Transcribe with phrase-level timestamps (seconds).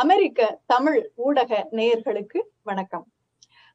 [0.00, 3.12] அமெரிக்க தமிழ் ஊடக நேயர்களுக்கு வணக்கம்.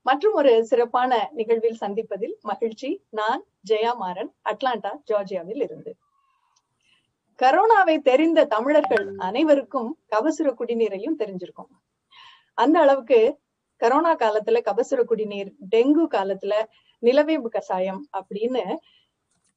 [0.01, 3.05] மற்றும் ஒரு சிறப்பான நிகழ்வில் சந்திப்பதில் மகிழ்ச்சி.
[3.09, 5.95] நான் ஜெயா மாறன் அட்லாண்டா ஜார்ஜியாவில் இருந்து.
[7.39, 11.71] கரோனாவை தெரிந்த தமிழர்கள் அனைவருக்கும் கபசுர குடிநீரையும் தெரிஞ்சிருக்கும்.
[12.53, 13.39] அந்த அளவுக்கு
[13.79, 16.53] கரோனா காலத்துல கபசுர குடிநீர் டெங்கு காலத்துல
[17.01, 18.75] நிலவேம்பு கஷாயம் அப்படின்னு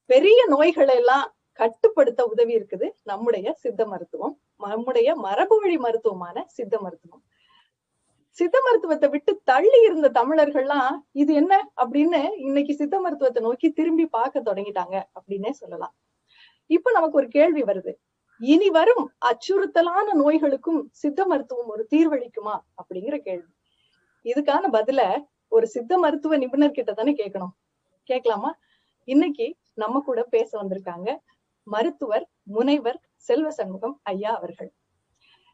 [0.05, 4.39] பெரிய நோய்களை எல்லாம் கட்டுப்படுத்த உதவி இருக்குது நம்முடைய சித்த மருத்துவம்.
[4.59, 7.23] நம்முடைய மரபு வழி மருத்துவமான சித்த மருத்துவம்.
[8.37, 14.53] சித்த மருத்துவத்தை விட்டு தள்ளி இருந்த தமிழர்கள்லாம் இது என்ன அப்படின்னு இன்னைக்கு சித்த மருத்துவத்தை நோக்கி திரும்பி பார்க்க
[14.53, 15.93] தொடங்கிட்டாங்க அப்படின்னே சொல்லலாம்.
[16.69, 17.93] இப்ப நமக்கு ஒரு கேள்வி வருது.
[18.39, 23.51] இனி வரும் அச்சுறுத்தலான நோய்களுக்கும் சித்த மருத்துவம் ஒரு தீர்வளிக்குமா அப்படிங்கிற கேள்வி.
[24.25, 25.01] இதுக்கான பதில
[25.47, 27.53] ஒரு சித்த மருத்துவ நிபுணர் கிட்ட தானே கேட்கணும்.
[28.03, 28.51] கேட்கலாமா?
[29.07, 31.09] இன்னைக்கு நம்ம கூட பேச வந்திருக்காங்க
[31.67, 34.71] மருத்துவர் முனைவர் செல்வ சண்முகம் ஐயா அவர்கள்.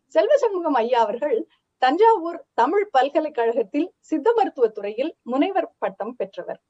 [0.07, 6.61] செல்வ சண்முகம் ஐயா அவர்கள் தஞ்சாவூர் தமிழ் பல்கலைக்கழகத்தில் சித்த மருத்துவ துறையில் முனைவர் பட்டம் பெற்றவர்.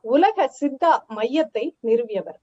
[0.00, 2.40] உலக சித்தா மையத்தை நிறுவியவர்.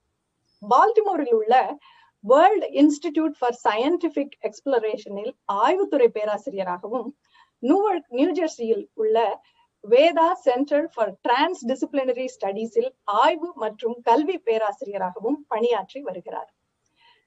[0.62, 1.76] பால்டிமோரில் உள்ள
[2.24, 7.16] வேர்ல்ட் இன்ஸ்டிடியூட் ஃபார் சயின்டிபிக் எக்ஸ்பிளரேஷனில் ஆய்வுத்துறை பேராசிரியராகவும்
[7.58, 9.42] நியூவர்க் நியூஜெர்சியில் உள்ள
[9.80, 16.50] Veda centre for transdisciplinary ஸ்டடீஸில் ஆய்வு மற்றும் கல்வி பேராசிரியராகவும் பணியாற்றி வருகிறார்.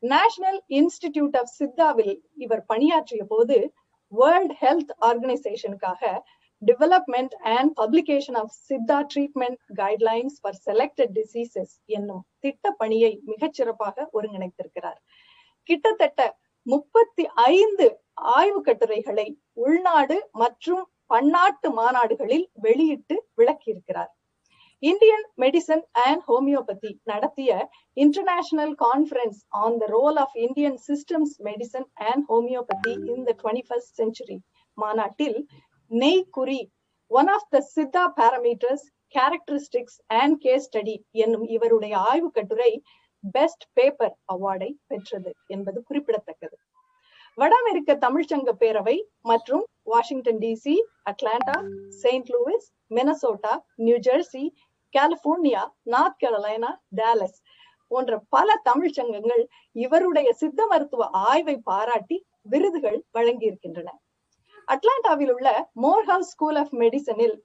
[0.03, 3.57] நேஷனல் இன்ஸ்டிடியூட் ஆஃப் சித்தாவில் இவர் பணியாற்றிய போது
[4.11, 6.03] world health ஆர்கனைசேஷனுக்காக
[6.61, 14.99] development and publication of Siddha treatment guidelines for selected diseases என்னும் திட்ட பணியை மிகச்சிறப்பாக ஒருங்கிணைத்திருக்கிறார்.
[15.69, 16.21] கிட்டத்தட்ட
[16.65, 24.11] முப்பத்தி ஐந்து ஆய்வு கட்டுரைகளை உள்நாடு மற்றும் பன்னாட்டு மாநாடுகளில் வெளியிட்டு விளக்கியிருக்கிறார்.
[24.83, 27.51] இந்தியன் மெடிசன் அண்ட் ஹோமியோபதி நடத்திய
[27.97, 33.93] international conference on the role of Indian systems medicine and homeopathy in the twenty first
[34.01, 34.37] century
[34.77, 35.37] மாநாட்டில்
[35.91, 36.61] நெய் குறி
[37.11, 42.71] one of the Siddha parameters characteristics and case study என்னும் இவருடைய ஆய்வு கட்டுரை
[43.33, 46.55] பெஸ்ட் பேப்பர் அவார்டை பெற்றது என்பது குறிப்பிடத்தக்கது.
[47.37, 50.75] வட அமெரிக்க தமிழ்ச்சங்க பேரவை மற்றும் Washington DC
[51.05, 51.57] Atlanta
[52.01, 54.43] Saint Louis Minnesota New Jersey
[54.97, 57.37] California North Carolina Dallas
[57.87, 63.89] போன்ற பல தமிழ் சங்கங்கள் இவருடைய சித்த மருத்துவ ஆய்வை பாராட்டி விருதுகள் வழங்கியிருக்கின்றன.
[64.67, 67.35] அட்லாண்டாவில் உள்ள Morehouse school of மெடிசனில்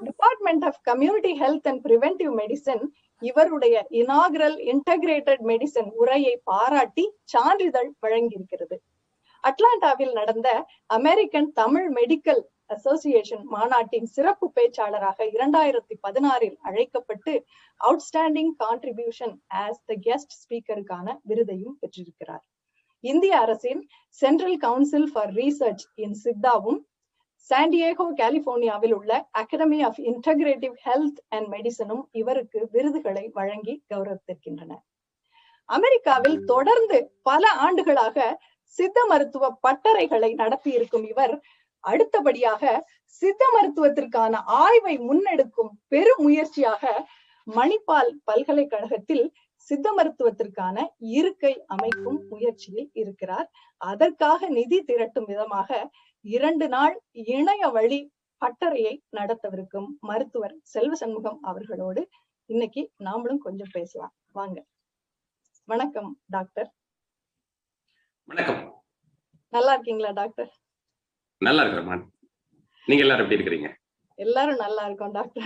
[0.00, 2.82] department of community health and preventive medicine
[3.22, 8.76] இவருடைய இனாகரல் இன்டகிரேட்டட் மெடிசன் உரையை பாராட்டி சான்றிதழ் வழங்கியிருக்கிறது.
[9.44, 10.48] அட்லாண்டாவில் நடந்த
[10.86, 17.32] அமெரிக்கன் தமிழ் மெடிக்கல் அசோசியேஷன் மாநாட்டின் சிறப்பு பேச்சாளராக இரண்டாயிரத்தி பதினாறில் அழைக்கப்பட்டு
[17.80, 22.44] outstanding contribution as the guest ஸ்பீக்கருக்கான விருதையும் பெற்றிருக்கிறார்.
[23.04, 26.80] இந்திய அரசின் central council for research in சித்தாவும்
[27.50, 34.72] San Diego கலிபோர்னியாவில் உள்ள academy of integrative health and மெடிசனும் இவருக்கு விருதுகளை வழங்கி கௌரவித்திருக்கின்றன.
[35.68, 38.18] அமெரிக்காவில் தொடர்ந்து பல ஆண்டுகளாக
[38.62, 41.34] சித்த மருத்துவ பட்டறைகளை நடத்தி இருக்கும் இவர்
[41.88, 42.72] அடுத்தபடியாக
[43.20, 46.82] சித்த மருத்துவத்திற்கான ஆய்வை முன்னெடுக்கும் பெரும் முயற்சியாக
[47.46, 49.26] மணிப்பால் பல்கலைக்கழகத்தில்
[49.68, 50.76] சித்த மருத்துவத்திற்கான
[51.14, 53.48] இருக்கை அமைக்கும் முயற்சியில் இருக்கிறார்.
[53.80, 55.90] அதற்காக நிதி திரட்டும் விதமாக
[56.24, 56.94] இரண்டு நாள்
[57.26, 58.00] இணைய வழி
[58.42, 62.02] பட்டறையை நடத்தவிருக்கும் மருத்துவர் செல்வ சண்முகம் அவர்களோடு
[62.50, 64.14] இன்னைக்கு நாமளும் கொஞ்சம் பேசலாம்.
[64.32, 64.58] வாங்க.
[65.68, 66.70] வணக்கம் டாக்டர்.
[68.28, 68.62] வணக்கம்.
[69.52, 70.50] நல்லா இருக்கீங்களா டாக்டர்?
[71.40, 72.02] நல்லா இருக்கிறேன்
[72.86, 73.68] நீங்க எல்லாரும் எப்படி இருக்கிறீங்க?
[74.14, 75.44] எல்லாரும் நல்லா இருக்கோம் டாக்டர்.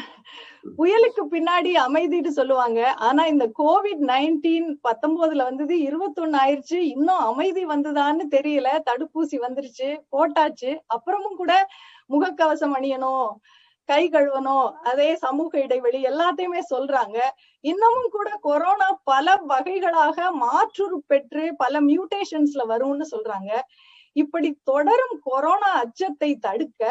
[0.76, 2.92] புயலுக்கு பின்னாடி அமைதிட்டு சொல்லுவாங்க.
[2.92, 6.78] ஆனா இந்த கோவிட் நைன்டீன் பத்தொன்பதுல வந்தது இருபத்தொன்னு ஆயிருச்சு.
[6.94, 8.69] இன்னும் அமைதி வந்ததான்னு தெரியல.
[8.91, 10.70] தடுப்பூசி வந்துருச்சு போட்டாச்சு.
[10.94, 11.69] அப்புறமும் கூட
[12.09, 13.28] முகக்கவசம் அணியணும்
[13.84, 17.19] கை கழுவணும் அதே சமூக இடைவெளி எல்லாத்தையுமே சொல்றாங்க.
[17.60, 23.53] இன்னமும் கூட கொரோனா பல வகைகளாக மாற்றுரு பெற்று பல மியூட்டேஷன்ஸ்ல வரும்னு சொல்றாங்க.
[24.20, 26.82] இப்படி தொடரும் கொரோனா அச்சத்தை தடுக்க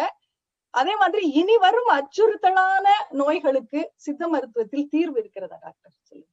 [0.74, 2.86] அதே மாதிரி இனி வரும் அச்சுறுத்தலான
[3.22, 5.94] நோய்களுக்கு சித்த மருத்துவத்தில் தீர்வு இருக்கிறதா டாக்டர்?
[6.10, 6.30] சொல்லுங்க.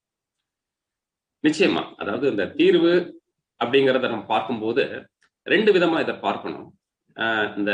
[1.44, 1.82] நிச்சயமா.
[2.00, 2.92] அதாவது இந்த தீர்வு
[3.60, 4.84] அப்படிங்கிறத நம்ம பார்க்கும்போது
[5.46, 6.68] ரெண்டு விதமா இதை பார்க்கணும்.
[7.58, 7.72] இந்த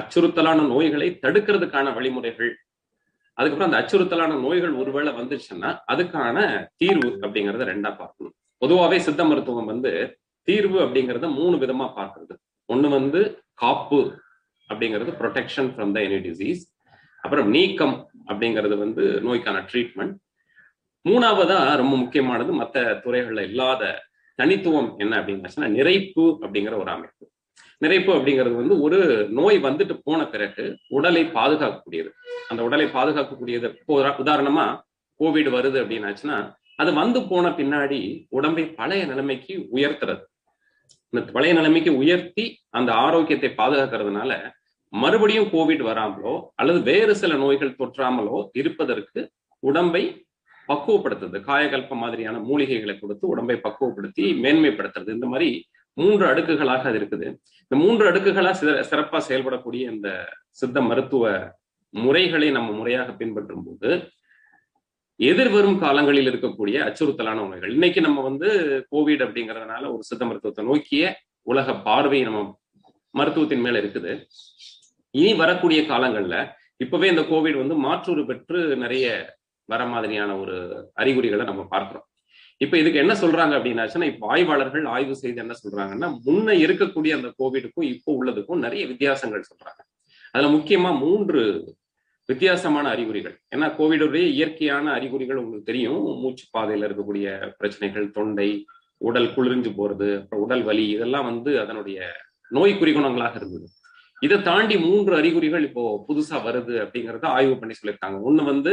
[0.00, 2.52] அச்சுறுத்தலான நோய்களை தடுக்கிறதுக்கான வழிமுறைகள்
[3.38, 6.36] அதுக்கப்புறம் அந்த அச்சுறுத்தலான நோய்கள் ஒருவேளை வந்துருச்சுன்னா அதுக்கான
[6.82, 8.34] தீர்வு அப்படிங்கறத ரெண்டா பார்க்கணும்.
[8.62, 9.92] பொதுவாகவே சித்த மருத்துவம் வந்து
[10.48, 12.34] தீர்வு அப்படிங்கறத மூணு விதமா பார்க்கறது.
[12.68, 14.18] ஒண்ணு வந்து காப்பு
[14.70, 16.62] அப்படிங்கிறது protection from the any disease
[17.20, 20.16] அப்புறம் நீக்கம் அப்படிங்கிறது வந்து நோய்க்கான ட்ரீட்மெண்ட்
[21.08, 27.28] மூணாவதா ரொம்ப முக்கியமானது மற்ற துறைகள்ல இல்லாத தனித்துவம் என்ன அப்படின்னு நிறைப்பு அப்படிங்கிற ஒரு அமைப்பு.
[27.80, 32.12] நிறைப்பு அப்படிங்கிறது வந்து ஒரு நோய் வந்துட்டு போன பிறகு உடலை பாதுகாக்கக்கூடியது.
[32.48, 33.68] அந்த உடலை பாதுகாக்கக்கூடியது.
[33.80, 34.80] இப்போ உதாரணமா
[35.20, 40.22] கோவிட் வருது அப்படின்னாச்சுன்னா அது வந்து போன பின்னாடி உடம்பை பழைய நிலைமைக்கு உயர்த்துறது.
[41.14, 42.44] இந்த பழைய நிலைமைக்கு உயர்த்தி
[42.78, 44.30] அந்த ஆரோக்கியத்தை பாதுகாக்கிறதுனால
[44.92, 49.20] மறுபடியும் கோவிட் வராமலோ அல்லது வேறு சில நோய்கள் தொற்றாமலோ இருப்பதற்கு
[49.62, 50.02] உடம்பை
[50.68, 51.38] பக்குவப்படுத்துறது.
[51.48, 55.10] காயகல்ப மாதிரியான மூலிகைகளை கொடுத்து உடம்பை பக்குவப்படுத்தி மேன்மைப்படுத்துறது.
[55.16, 55.50] இந்த மாதிரி
[55.96, 57.26] மூன்று அடுக்குகளாக அது இருக்குது.
[57.64, 58.52] இந்த மூன்று அடுக்குகளா
[58.90, 60.08] சிறப்பா செயல்படக்கூடிய இந்த
[60.60, 61.24] சித்த மருத்துவ
[61.94, 63.90] முறைகளை நம்ம முறையாக பின்பற்றும் போது
[65.20, 68.48] எதிர்வரும் காலங்களில் இருக்கக்கூடிய அச்சுறுத்தலான உண்மைகள் இன்னைக்கு நம்ம வந்து
[68.92, 71.12] கோவிட் அப்படிங்கறதுனால ஒரு சித்த மருத்துவத்தை நோக்கிய
[71.42, 72.40] உலக பார்வை நம்ம
[73.18, 74.12] மருத்துவத்தின் மேல இருக்குது.
[75.10, 76.36] இனி வரக்கூடிய காலங்கள்ல
[76.76, 80.56] இப்பவே இந்த கோவிட் வந்து மாற்றுரு பெற்று நிறைய வர மாதிரியான ஒரு
[80.94, 82.06] அறிகுறிகளை நம்ம பார்க்கிறோம்.
[82.56, 87.88] இப்ப இதுக்கு என்ன சொல்றாங்க அப்படின்னாச்சுன்னா இப்ப ஆய்வாளர்கள் ஆய்வு செய்து என்ன சொல்றாங்கன்னா முன்ன இருக்கக்கூடிய அந்த கோவிடுக்கும்
[87.94, 89.80] இப்போ உள்ளதுக்கும் நிறைய வித்தியாசங்கள் சொல்றாங்க.
[90.32, 91.40] அதுல முக்கியமா மூன்று
[92.26, 93.36] வித்தியாசமான அறிகுறிகள்.
[93.56, 96.02] ஏன்னா கோவிடுடைய இயற்கையான அறிகுறிகள் உங்களுக்கு தெரியும்.
[96.20, 98.66] மூச்சு பாதையில இருக்கக்கூடிய பிரச்சனைகள் தொண்டை
[98.96, 102.12] உடல் குளிர்ஞ்சு போறது அப்புறம் உடல் வலி இதெல்லாம் வந்து அதனுடைய
[102.48, 103.66] நோய் குறிகுணங்களாக இருந்தது.
[104.20, 108.18] இதை தாண்டி மூன்று அறிகுறிகள் இப்போ புதுசா வருது அப்படிங்கறத ஆய்வு பண்ணி சொல்லியிருக்காங்க.
[108.28, 108.72] ஒண்ணு வந்து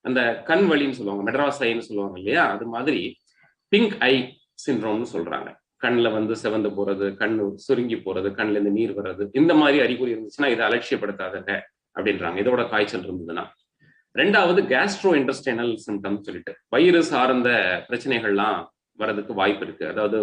[0.00, 2.50] அந்த கண் வலின்னு சொல்லுவாங்க மெட்ராஸ் ஐன்னு சொல்லுவாங்க இல்லையா?
[2.50, 3.16] அது மாதிரி
[3.68, 5.50] பிங்க் ஐ சின்ரோம்னு சொல்றாங்க.
[5.76, 10.50] கண்ணில் வந்து செவந்து போறது கண்ணு சுருங்கி போறது கண்ல இருந்து நீர் வர்றது இந்த மாதிரி அறிகுறி இருந்துச்சுன்னா
[10.50, 11.60] இதை அலட்சியப்படுத்தாதங்க.
[11.96, 12.38] அப்படின்றாங்க.
[12.44, 13.44] இதோட காய்ச்சல் இருந்ததுன்னா.
[14.20, 16.52] ரெண்டாவது கேஸ்ட்ரோ இன்டஸ்டைனல் சிம்டம் சொல்லிட்டு.
[16.74, 17.50] வயிறு சார்ந்த
[17.88, 18.58] பிரச்சனைகள்லாம்
[19.00, 19.84] வர்றதுக்கு வாய்ப்பு இருக்கு.
[19.92, 20.18] அதாவது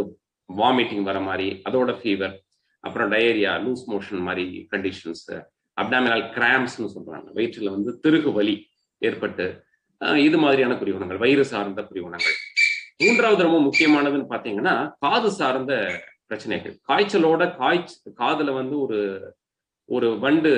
[0.49, 2.35] வாமிட்டிங் வர மாதிரி அதோட ஃபீவர்
[2.83, 5.25] அப்புறம் டயரியா லூஸ் மோஷன் மாதிரி கண்டிஷன்ஸ்
[5.77, 7.27] அப்டாமினல் கிராம்ஸ்னு சொல்றாங்க.
[7.37, 8.55] வயிற்றில் வந்து திருகு வலி
[9.07, 9.47] ஏற்பட்டு
[10.27, 12.37] இது மாதிரியான குறிகுணங்கள் வயிறு சார்ந்த குறிகுணங்கள்
[13.03, 14.75] மூன்றாவது ரொம்ப முக்கியமானதுன்னு பாத்தீங்கன்னா
[15.05, 15.73] காது சார்ந்த
[16.27, 16.73] பிரச்சனைகள்.
[16.89, 18.99] காய்ச்சலோட காய்ச்ச காதுல வந்து ஒரு
[19.95, 20.51] ஒரு வண்டு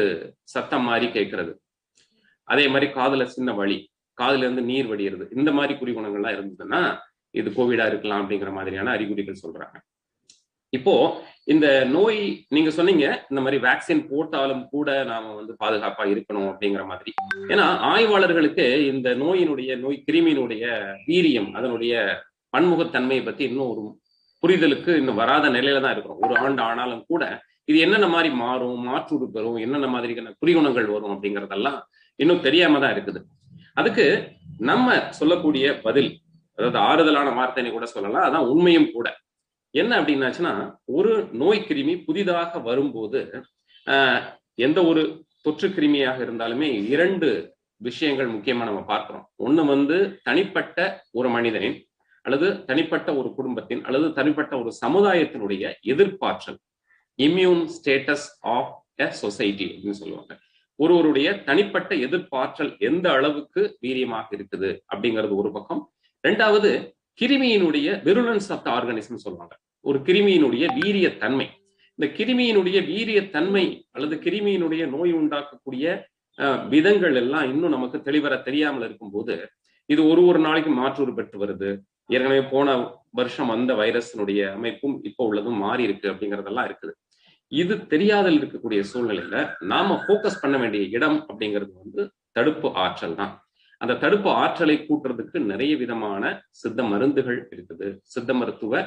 [0.53, 1.53] சத்தம் மாதிரி கேட்கறது.
[2.47, 3.77] அதே மாதிரி காதுல சின்ன வழி
[4.17, 6.81] காதுல இருந்து நீர் வடிகிறது இந்த மாதிரி குறிகுணங்கள்லாம் இருந்ததுன்னா
[7.39, 9.77] இது கோவிடா இருக்கலாம் அப்படிங்கிற மாதிரியான அறிகுறிகள் சொல்றாங்க.
[10.77, 10.93] இப்போ
[11.53, 12.19] இந்த நோய்
[12.55, 17.11] நீங்க சொன்னீங்க இந்த மாதிரி வேக்சின் போட்டாலும் கூட நாம வந்து பாதுகாப்பா இருக்கணும் அப்படிங்கிற மாதிரி.
[17.51, 20.65] ஏன்னா ஆய்வாளர்களுக்கு இந்த நோயினுடைய நோய் கிருமியினுடைய
[21.07, 21.93] வீரியம் அதனுடைய
[22.55, 23.83] பன்முகத்தன்மையை பத்தி இன்னும் ஒரு
[24.43, 26.21] புரிதலுக்கு இன்னும் வராத நிலையில தான் இருக்கிறோம்.
[26.25, 27.23] ஒரு ஆண்டு ஆனாலும் கூட
[27.71, 31.79] இது என்னென்ன மாதிரி மாறும் மாற்று பெறும் என்னென்ன மாதிரியான குறிகுணங்கள் வரும் அப்படிங்கறதெல்லாம்
[32.19, 33.19] இன்னும் தெரியாம தான் இருக்குது.
[33.79, 34.05] அதுக்கு
[34.69, 36.09] நம்ம சொல்லக்கூடிய பதில்
[36.57, 39.07] அதாவது ஆறுதலான வார்த்தைன்னு கூட சொல்லலாம் அதான் உண்மையும் கூட.
[39.73, 40.51] என்ன அப்படின்னாச்சுன்னா
[40.97, 43.19] ஒரு நோய் கிருமி புதிதாக வரும்போது
[43.87, 44.21] ஆஹ்
[44.65, 45.03] எந்த ஒரு
[45.45, 47.27] தொற்று கிருமியாக இருந்தாலுமே இரண்டு
[47.81, 49.23] விஷயங்கள் முக்கியமா நம்ம பார்க்கிறோம்.
[49.45, 50.77] ஒண்ணு வந்து தனிப்பட்ட
[51.11, 51.77] ஒரு மனிதனின்
[52.25, 55.63] அல்லது தனிப்பட்ட ஒரு குடும்பத்தின் அல்லது தனிப்பட்ட ஒரு சமுதாயத்தினுடைய
[55.93, 56.59] எதிர்ப்பாற்றல்.
[57.27, 58.71] Immune status of
[59.05, 60.33] a society அப்படின்னு சொல்லுவாங்க.
[60.79, 65.81] ஒருவருடைய தனிப்பட்ட எதிர்ப்பாற்றல் எந்த அளவுக்கு வீரியமாக இருக்குது அப்படிங்கிறது ஒரு பக்கம்.
[66.23, 66.69] ரெண்டாவது
[67.21, 69.53] கிருமியினுடைய விருலன்ஸ் ஆஃப் த ஆர்கானிசம் சொல்லுவாங்க.
[69.85, 71.47] ஒரு கிருமியினுடைய வீரிய தன்மை
[71.99, 73.63] இந்த கிருமியினுடைய வீரிய தன்மை
[73.95, 75.85] அல்லது கிருமியினுடைய நோய் உண்டாக்கக்கூடிய
[76.73, 79.33] விதங்கள் எல்லாம் இன்னும் நமக்கு தெளிவர தெரியாமல் இருக்கும்போது
[79.89, 81.69] இது ஒரு ஒரு நாளைக்கு மாற்றூறு பெற்று வருது.
[82.13, 82.67] ஏற்கனவே போன
[83.19, 86.93] வருஷம் வந்த வைரஸினுடைய அமைப்பும் இப்போ உள்ளதும் மாறி இருக்கு அப்படிங்கறதெல்லாம் இருக்குது.
[87.51, 89.37] இது தெரியாதல் இருக்கக்கூடிய சூழ்நிலையில
[89.71, 92.01] நாம போக்கஸ் பண்ண வேண்டிய இடம் அப்படிங்கிறது வந்து
[92.37, 93.33] தடுப்பு ஆற்றல் தான்.
[93.81, 96.23] அந்த தடுப்பு ஆற்றலை கூட்டுறதுக்கு நிறைய விதமான
[96.61, 97.87] சித்த மருந்துகள் இருக்குது.
[98.13, 98.83] சித்த மருத்துவ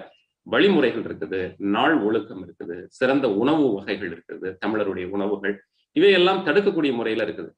[0.47, 1.41] வழிமுறைகள் இருக்குது.
[1.75, 2.77] நாள் ஒழுக்கம் இருக்குது.
[2.99, 4.49] சிறந்த உணவு வகைகள் இருக்குது.
[4.65, 5.55] தமிழருடைய உணவுகள்.
[5.97, 7.51] இவையெல்லாம் தடுக்கக்கூடிய முறையில இருக்குது.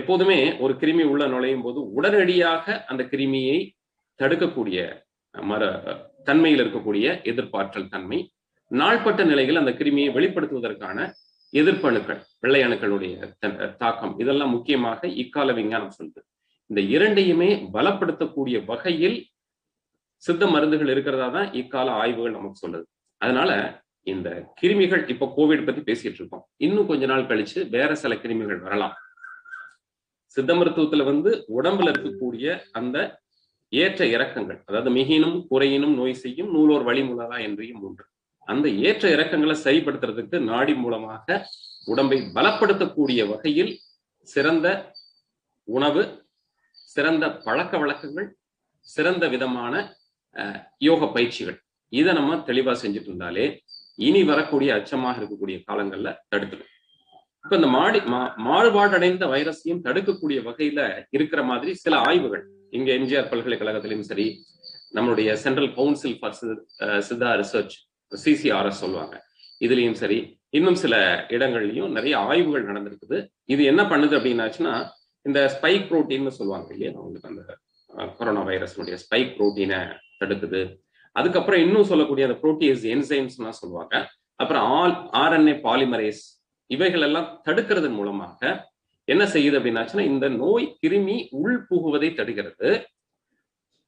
[0.00, 3.58] எப்போதுமே ஒரு கிருமி உள்ள நுழையும் போது உடனடியாக அந்த கிருமியை
[4.20, 4.80] தடுக்கக்கூடிய
[5.34, 5.62] மர
[6.24, 8.18] தன்மையில் இருக்கக்கூடிய எதிர்ப்பாற்றல் தன்மை
[8.70, 10.98] நாள்பட்ட நிலையில் அந்த கிருமியை வெளிப்படுத்துவதற்கான
[11.52, 13.14] எதிர்ப்பணுக்கள் வெள்ளை அணுக்களுடைய
[13.82, 16.20] தாக்கம் இதெல்லாம் முக்கியமாக இக்கால விஞ்ஞானம் சொல்லுது.
[16.70, 19.18] இந்த இரண்டையுமே பலப்படுத்தக்கூடிய வகையில்
[20.22, 22.86] சித்த மருந்துகள் இருக்கிறதா தான் இக்கால ஆய்வுகள் நமக்கு சொல்லுது.
[23.20, 23.50] அதனால
[24.12, 24.28] இந்த
[24.60, 26.44] கிருமிகள் இப்ப கோவிட் பத்தி பேசிட்டு இருக்கோம்.
[26.66, 28.94] இன்னும் கொஞ்ச நாள் கழிச்சு வேற சில கிருமிகள் வரலாம்.
[30.36, 32.46] சித்த மருத்துவத்துல வந்து உடம்புல இருக்கக்கூடிய
[32.78, 32.96] அந்த
[33.72, 38.04] ஏற்ற இறக்கங்கள் அதாவது மிகினும் குறையினும் நோய் செய்யும் நூலோர் வழிமுலதா என்றையும் ஒன்று
[38.48, 41.38] அந்த ஏற்ற இறக்கங்களை சரிப்படுத்துறதுக்கு நாடி மூலமாக
[41.92, 43.72] உடம்பை பலப்படுத்தக்கூடிய வகையில்
[44.28, 44.66] சிறந்த
[45.68, 46.02] உணவு
[46.94, 48.28] சிறந்த பழக்க வழக்கங்கள்
[48.86, 49.74] சிறந்த விதமான
[50.78, 51.58] யோக பயிற்சிகள்.
[51.92, 53.44] இதை நம்ம தெளிவா செஞ்சுட்டு இருந்தாலே
[54.06, 56.70] இனி வரக்கூடிய அச்சமாக இருக்கக்கூடிய காலங்கள்ல தடுத்துடும்.
[57.44, 57.98] இப்ப இந்த மாடி
[58.46, 60.80] மாறுபாடடைந்த வைரஸையும் தடுக்கக்கூடிய வகையில
[61.16, 62.44] இருக்கிற மாதிரி சில ஆய்வுகள்
[62.76, 64.26] இங்க எம்ஜிஆர் பல்கலைக்கழகத்திலும் சரி
[64.96, 66.36] நம்மளுடைய central council for
[67.08, 67.76] Siddha research
[68.24, 69.14] CCRS சொல்லுவாங்க.
[69.60, 70.18] இதுலயும் சரி
[70.56, 70.96] இன்னும் சில
[71.28, 73.18] இடங்கள்லயும் நிறைய ஆய்வுகள் நடந்திருக்குது.
[73.44, 74.74] இது என்ன பண்ணுது அப்படின்னாச்சுன்னா
[75.22, 77.44] இந்த ஸ்பைக் புரோட்டீன்னு சொல்லுவாங்க இல்லையா உங்களுக்கு அந்த
[78.18, 79.80] கொரோனா வைரஸ்னுடைய ஸ்பைக் புரோட்டீனை
[80.20, 80.60] தடுக்குது.
[81.12, 83.94] அதுக்கப்புறம் இன்னும் சொல்லக்கூடிய அந்த புரோட்டீஸ் என்சைம்ஸ்லாம் சொல்லுவாங்க.
[84.34, 86.22] அப்புறம் ஆல் ஆர்என்ஏ பாலிமரேஸ்
[86.66, 88.70] இவைகள் எல்லாம் தடுக்கிறதன் மூலமாக
[89.04, 92.70] என்ன செய்யுது அப்படின்னாச்சுன்னா இந்த நோய் கிருமி உள் புகுவதை தடுக்கிறது.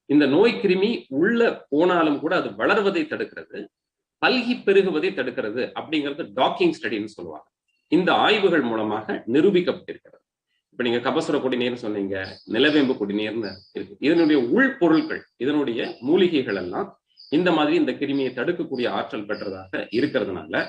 [0.06, 3.58] இந்த நோய் கிருமி உள்ள போனாலும் கூட அது வளர்வதை தடுக்கிறது.
[4.26, 7.46] பல்கி பெருகுவதை தடுக்கிறது அப்படிங்கிறது டாக்கிங் ஸ்டடின்னு சொல்லுவாங்க.
[7.92, 10.24] இந்த ஆய்வுகள் மூலமாக நிரூபிக்கப்பட்டிருக்கிறது.
[10.70, 12.16] இப்ப நீங்க கபசுர குடிநீர்னு சொன்னீங்க
[12.48, 13.96] நிலவேம்பு குடிநீர்னு இருக்கு.
[13.98, 16.88] இதனுடைய உள் பொருட்கள் இதனுடைய மூலிகைகள் எல்லாம்
[17.30, 20.62] இந்த மாதிரி இந்த கிருமியை தடுக்கக்கூடிய ஆற்றல் பெற்றதாக இருக்கிறதுனால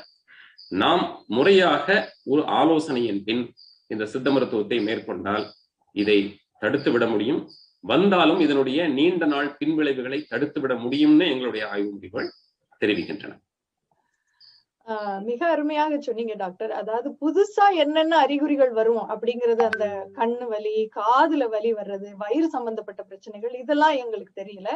[0.69, 3.43] நாம் முறையாக ஒரு ஆலோசனையின் பின்
[3.87, 5.45] இந்த சித்த மருத்துவத்தை மேற்கொண்டால்
[5.95, 6.17] இதை
[6.59, 7.41] தடுத்து விட முடியும்.
[7.79, 12.29] வந்தாலும் இதனுடைய நீண்ட நாள் பின்விளைவுகளை தடுத்து விட முடியும்னு எங்களுடைய ஆய்வு முடிவுகள்
[12.81, 13.39] தெரிவிக்கின்றன.
[15.27, 16.71] மிக அருமையாக சொன்னீங்க டாக்டர்.
[16.71, 19.85] அதாவது புதுசா என்னென்ன அறிகுறிகள் வரும் அப்படிங்கறது அந்த
[20.17, 24.69] கண்ணு வலி காதுல வலி வர்றது வயிறு சம்பந்தப்பட்ட பிரச்சனைகள் இதெல்லாம் எங்களுக்கு தெரியல.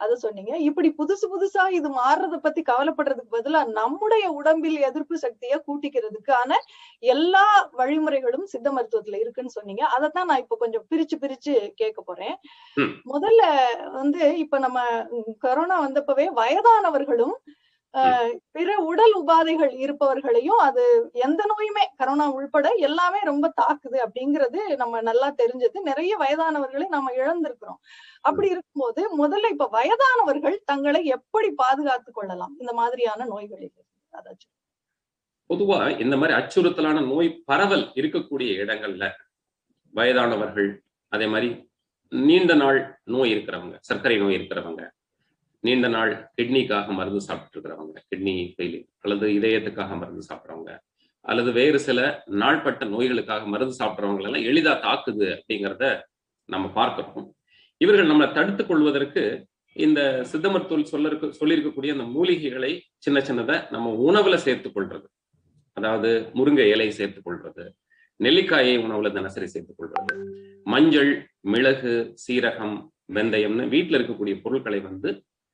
[0.00, 0.52] அத சொன்னீங்க.
[0.68, 6.50] இப்படி புதுசு புதுசா இது மாறுறத பத்தி கவலைப்படுறதுக்கு பதிலா நம்முடைய உடம்பில் எதிர்ப்பு சக்தியை கூட்டிக்கிறதுக்கான
[7.02, 7.44] எல்லா
[7.80, 9.84] வழிமுறைகளும் சித்த மருத்துவத்துல இருக்குன்னு சொன்னீங்க.
[9.96, 12.34] அதைத்தான் நான் இப்ப கொஞ்சம் பிரிச்சு பிரிச்சு கேட்க போறேன்.
[13.12, 13.42] முதல்ல
[14.00, 14.78] வந்து இப்ப நம்ம
[15.46, 17.36] கொரோனா வந்தப்பவே வயதானவர்களும்
[18.50, 25.34] பிற உடல் உபாதைகள் இருப்பவர்களையும் அது எந்த நோயுமே கரோனா உள்பட எல்லாமே ரொம்ப தாக்குது அப்படிங்கிறது நம்ம நல்லா
[25.42, 25.78] தெரிஞ்சது.
[25.80, 27.80] நிறைய வயதானவர்களை நம்ம இழந்திருக்கிறோம்.
[28.20, 32.54] அப்படி இருக்கும்போது முதல்ல இப்ப வயதானவர்கள் தங்களை எப்படி பாதுகாத்துக் கொள்ளலாம்?
[32.58, 33.72] இந்த மாதிரியான நோய்களில்
[34.12, 34.52] அதாச்சும்.
[35.50, 39.10] பொதுவா இந்த மாதிரி அச்சுறுத்தலான நோய் பரவல் இருக்கக்கூடிய இடங்கள்ல
[39.94, 40.70] வயதானவர்கள்
[41.08, 41.70] அதே மாதிரி
[42.08, 44.82] நீண்ட நாள் நோய் இருக்கிறவங்க சர்க்கரை நோய் இருக்கிறவங்க
[45.64, 50.72] நீண்ட நாள் கிட்னிக்காக மருந்து சாப்பிட்டு இருக்கிறவங்க கிட்னி ஃபெயிலியர் அல்லது இதயத்துக்காக மருந்து சாப்பிட்றவங்க
[51.24, 52.00] அல்லது வேறு சில
[52.42, 55.86] நாள்பட்ட நோய்களுக்காக மருந்து சாப்பிட்றவங்களெல்லாம் எல்லாம் எளிதா தாக்குது அப்படிங்கிறத
[56.48, 57.26] நம்ம பார்க்கிறோம்.
[57.80, 59.22] இவர்கள் நம்மளை தடுத்துக் கொள்வதற்கு
[59.76, 65.06] இந்த சித்த மருத்துவம் சொல்ல இருக்க சொல்லியிருக்கக்கூடிய அந்த மூலிகைகளை சின்ன சின்னதை நம்ம உணவுல சேர்த்து கொள்றது.
[65.76, 67.64] அதாவது முருங்கை இலை சேர்த்து கொள்றது
[68.20, 70.14] நெல்லிக்காயை உணவுல தினசரி சேர்த்து கொள்றது
[70.66, 71.92] மஞ்சள் மிளகு
[72.24, 72.76] சீரகம்
[73.14, 75.10] வெந்தயம்னு வீட்டில் இருக்கக்கூடிய பொருட்களை வந்து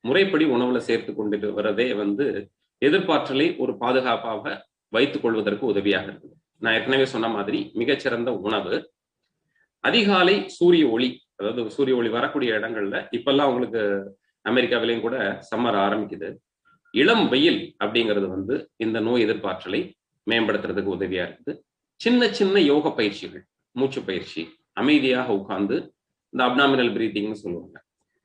[0.07, 2.25] முறைப்படி உணவுல சேர்த்து கொண்டு வரதே வந்து
[2.81, 4.55] எதிர்பார்த்தலை ஒரு பாதுகாப்பாக
[4.95, 6.35] வைத்துக் கொள்வதற்கு உதவியாக இருக்குது.
[6.63, 8.75] நான் ஏற்கனவே சொன்ன மாதிரி மிகச்சிறந்த உணவு.
[9.83, 11.09] அதிகாலை சூரிய ஒளி
[11.39, 13.81] அதாவது சூரிய ஒளி வரக்கூடிய இடங்கள்ல இப்பெல்லாம் உங்களுக்கு
[14.45, 15.17] அமெரிக்காவிலையும் கூட
[15.49, 16.29] சம்மர் ஆரம்பிக்குது.
[16.93, 19.81] இளம் வெயில் அப்படிங்கிறது வந்து இந்த நோய் எதிர்ப்பாற்றலை
[20.27, 21.53] மேம்படுத்துறதுக்கு உதவியா இருக்குது.
[22.01, 23.43] சின்ன சின்ன யோக பயிற்சிகள்
[23.75, 24.41] மூச்சு பயிற்சி
[24.81, 25.75] அமைதியாக உட்கார்ந்து
[26.33, 27.75] இந்த அப்னாமினல் பிரீத்திங்னு சொல்லுவாங்க.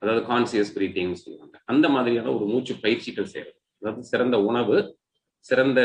[0.03, 1.57] அதாவது கான்சியஸ் பிரீத்திங்னு சொல்லுவாங்க.
[1.73, 3.59] அந்த மாதிரியான ஒரு மூச்சு பயிற்சிகள் செய்யறது.
[3.83, 4.77] அதாவது சிறந்த உணவு
[5.51, 5.81] சிறந்த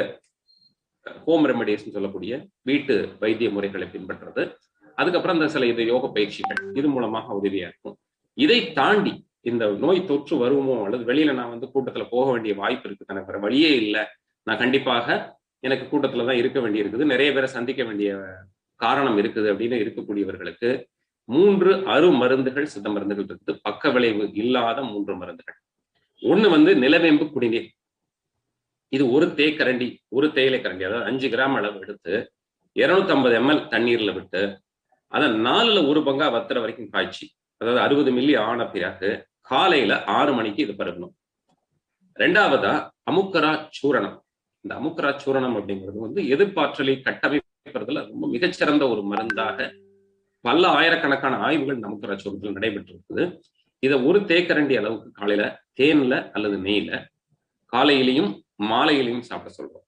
[1.25, 2.33] ஹோம் ரெமடிஸ்ன்னு சொல்லக்கூடிய
[2.69, 4.43] வீட்டு வைத்திய முறைகளை பின்பற்றுறது.
[4.97, 6.59] அதுக்கப்புறம் அந்த சில இது யோக பயிற்சிகள்.
[6.79, 7.95] இது மூலமாக உதவியா இருக்கும்.
[8.37, 9.13] இதை தாண்டி
[9.49, 13.39] இந்த நோய் தொற்று வருமோ அல்லது வெளியில நான் வந்து கூட்டத்துல போக வேண்டிய வாய்ப்பு இருக்கு தனக்கு வேற
[13.45, 14.03] வழியே இல்லை.
[14.47, 15.07] நான் கண்டிப்பாக
[15.67, 18.09] எனக்கு கூட்டத்துல தான் இருக்க வேண்டி இருக்குது நிறைய பேரை சந்திக்க வேண்டிய
[18.79, 20.69] காரணம் இருக்குது அப்படின்னு இருக்கக்கூடியவர்களுக்கு
[21.29, 25.57] மூன்று அரு மருந்துகள் சித்த மருந்துகள் இருக்குது பக்க விளைவு இல்லாத மூன்று மருந்துகள்.
[26.21, 27.69] ஒண்ணு வந்து நிலவேம்பு குடிநீர்.
[28.91, 30.85] இது ஒரு தேக்கரண்டி ஒரு தேயிலை கரண்டி.
[30.89, 32.13] அதாவது அஞ்சு கிராம் அளவு எடுத்து
[32.75, 34.41] இருநூத்தி ஐம்பது எம்எல் தண்ணீர்ல விட்டு
[35.11, 37.25] அதை நாலுல ஒரு பங்கா வத்துற வரைக்கும் காய்ச்சி
[37.61, 39.09] அதாவது அறுபது மில்லி ஆன பிறகு
[39.51, 41.13] காலையில ஆறு மணிக்கு இது பருகணும்
[42.17, 42.73] ரெண்டாவதா
[43.11, 44.17] அமுக்கரா சூரணம்.
[44.65, 49.57] இந்த அமுக்கரா சூரணம் அப்படிங்கிறது வந்து எதிர்ப்பாற்றலை கட்டமைப்பதில் ரொம்ப மிகச்சிறந்த ஒரு மருந்தாக
[50.47, 53.23] பல ஆயிரக்கணக்கான ஆய்வுகள் நமக்கு சூரணத்தில் நடைபெற்றிருக்குது.
[53.79, 55.43] இதை ஒரு தேக்கரண்டி அளவுக்கு காலையில
[55.79, 56.91] தேன்ல அல்லது நெய்ல
[57.73, 58.31] காலையிலையும்
[58.63, 59.85] மாலையிலையும் சாப்பிட சொல்றோம்.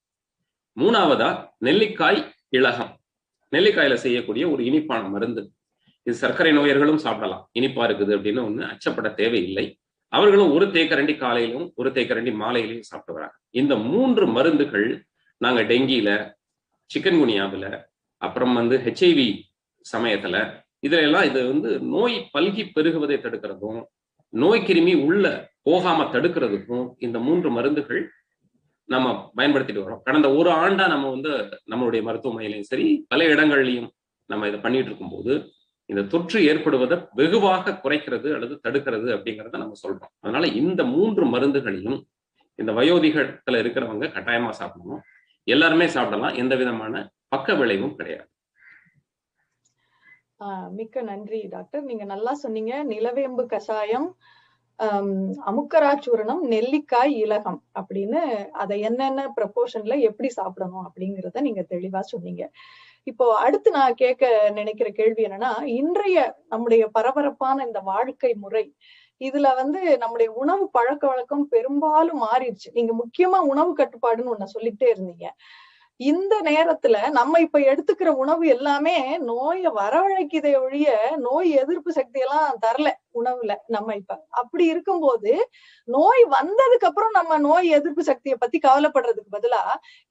[0.80, 2.94] மூணாவதா நெல்லிக்காய் இலகம்.
[3.52, 5.52] நெல்லிக்காயில செய்யக்கூடிய ஒரு இனிப்பான மருந்து.
[6.04, 7.50] இது சர்க்கரை நோயர்களும் சாப்பிடலாம்.
[7.60, 9.66] இனிப்பா இருக்குது அப்படின்னு ஒண்ணு அச்சப்பட தேவையில்லை.
[10.14, 13.36] அவர்களும் ஒரு தேக்கரண்டி காலையிலும் ஒரு தேக்கரண்டி மாலையிலையும் சாப்பிட்டு வராங்க.
[13.50, 14.88] இந்த மூன்று மருந்துகள்
[15.38, 16.10] நாங்க டெங்கியில
[16.92, 17.70] சிக்கன் குனியாவில்
[18.22, 19.28] அப்புறம் வந்து ஹெச்ஐவி
[19.92, 23.84] சமயத்துல இதுல எல்லாம் இது வந்து நோய் பல்கி பெருகுவதை தடுக்கிறதும்
[24.30, 28.10] நோய் கிருமி உள்ள போகாம தடுக்கிறதுக்கும் இந்த மூன்று மருந்துகள்
[28.86, 31.30] நம்ம பயன்படுத்திட்டு வரோம் கடந்த ஒரு ஆண்டா நம்ம வந்து
[31.72, 33.88] நம்மளுடைய மருத்துவமனையிலையும் சரி பல இடங்கள்லையும்
[34.26, 35.52] நம்ம இதை பண்ணிட்டு இருக்கும்போது
[35.86, 40.14] இந்த தொற்று ஏற்படுவதை வெகுவாக குறைக்கிறது அல்லது தடுக்கிறது அப்படிங்கிறத நம்ம சொல்றோம்.
[40.20, 42.00] அதனால இந்த மூன்று மருந்துகளையும்
[42.56, 45.02] இந்த வயோதிகத்துல இருக்கிறவங்க கட்டாயமா சாப்பிடணும்.
[45.44, 46.36] எல்லாருமே சாப்பிடலாம்.
[46.36, 48.30] எந்த விதமான பக்க விளைவும் கிடையாது.
[50.78, 51.84] மிக்க நன்றி டாக்டர்.
[51.84, 52.74] நீங்க நல்லா சொன்னீங்க.
[52.92, 54.10] நிலவேம்பு கஷாயம்
[54.80, 55.08] ஆஹ்
[55.52, 58.20] அமுக்கராச்சூரணம் நெல்லிக்காய் இலகம் அப்படின்னு
[58.64, 62.44] அதை என்னென்ன ப்ரப்போர்ஷன்ல எப்படி சாப்பிடணும் அப்படிங்கிறத நீங்க தெளிவா சொன்னீங்க.
[63.08, 66.18] இப்போ அடுத்து நான் கேட்க நினைக்கிற கேள்வி என்னன்னா இன்றைய
[66.50, 68.66] நம்முடைய பரபரப்பான இந்த வாழ்க்கை முறை
[69.22, 72.70] இதுல வந்து நம்முடைய உணவு பழக்க வழக்கம் பெரும்பாலும் மாறிடுச்சு.
[72.74, 75.28] நீங்க முக்கியமா உணவு கட்டுப்பாடுன்னு ஒண்ணு சொல்லிட்டே இருந்தீங்க.
[76.00, 82.90] இந்த நேரத்துல நம்ம இப்ப எடுத்துக்கிற உணவு எல்லாமே நோயை வரவழைக்குதே ஒழிய நோய் எதிர்ப்பு சக்தி எல்லாம் தரல
[83.16, 83.52] உணவுல.
[83.68, 85.32] நம்ம இப்ப அப்படி இருக்கும்போது
[85.88, 89.64] நோய் வந்ததுக்கு அப்புறம் நம்ம நோய் எதிர்ப்பு சக்தியை பத்தி கவலைப்படுறதுக்கு பதிலா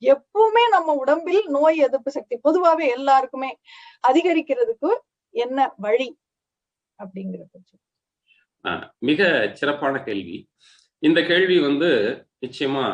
[0.02, 3.50] எப்பவுமே நம்ம உடம்பில் நோய் எதிர்ப்பு சக்தி பொதுவாவே எல்லாருக்குமே
[4.08, 4.92] அதிகரிக்கிறதுக்கு
[5.34, 6.08] என்ன வழி
[6.98, 7.62] அப்படிங்கிறது
[9.02, 9.20] மிக
[9.54, 10.36] சிறப்பான கேள்வி.
[11.02, 11.90] இந்த கேள்வி வந்து
[12.40, 12.84] நிச்சயமா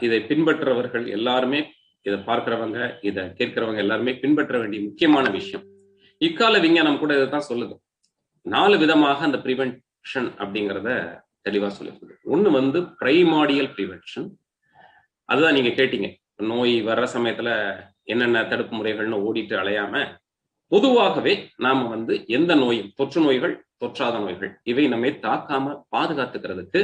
[0.00, 1.60] இதை பின்பற்றவர்கள் எல்லாருமே
[2.06, 5.64] இதை பார்க்கிறவங்க இதை கேட்கிறவங்க எல்லாருமே பின்பற்ற வேண்டிய முக்கியமான விஷயம்.
[6.20, 7.74] இக்கால விஞ்ஞானம் கூட இதைத்தான் சொல்லுது.
[8.46, 10.90] நாலு விதமாக அந்த ப்ரிவென்ஷன் அப்படிங்கிறத
[11.48, 14.28] தெளிவா சொல்லிருக்குது ஒண்ணு வந்து பிரைமாடியல் ப்ரிவென்ஷன்
[15.28, 16.08] அதுதான் நீங்க கேட்டீங்க.
[16.50, 17.50] நோய் வர்ற சமயத்துல
[18.04, 20.02] என்னென்ன தடுப்பு முறைகள்னு ஓடிட்டு அலையாம
[20.72, 26.80] பொதுவாகவே நாம வந்து எந்த நோயும் தொற்று நோய்கள் தொற்றாத நோய்கள் இவை நம்மை தாக்காம பாதுகாத்துக்கிறதுக்கு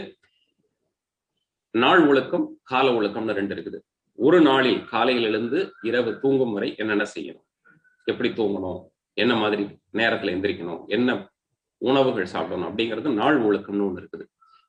[1.83, 3.79] நாள் ஒழுக்கம் கால ஒழுக்கம்னு ரெண்டு இருக்குது.
[4.13, 7.47] ஒரு நாளில் காலையிலிருந்து இரவு தூங்கும் வரை என்னென்ன செய்யணும்?
[8.05, 8.81] எப்படி தூங்கணும்?
[9.15, 10.87] என்ன மாதிரி நேரத்துல எந்திரிக்கணும்?
[10.87, 11.33] என்ன
[11.79, 12.69] உணவுகள் சாப்பிடணும்?
[12.71, 14.25] அப்படிங்கிறது நாள் ஒழுக்கம்னு ஒன்று இருக்குது.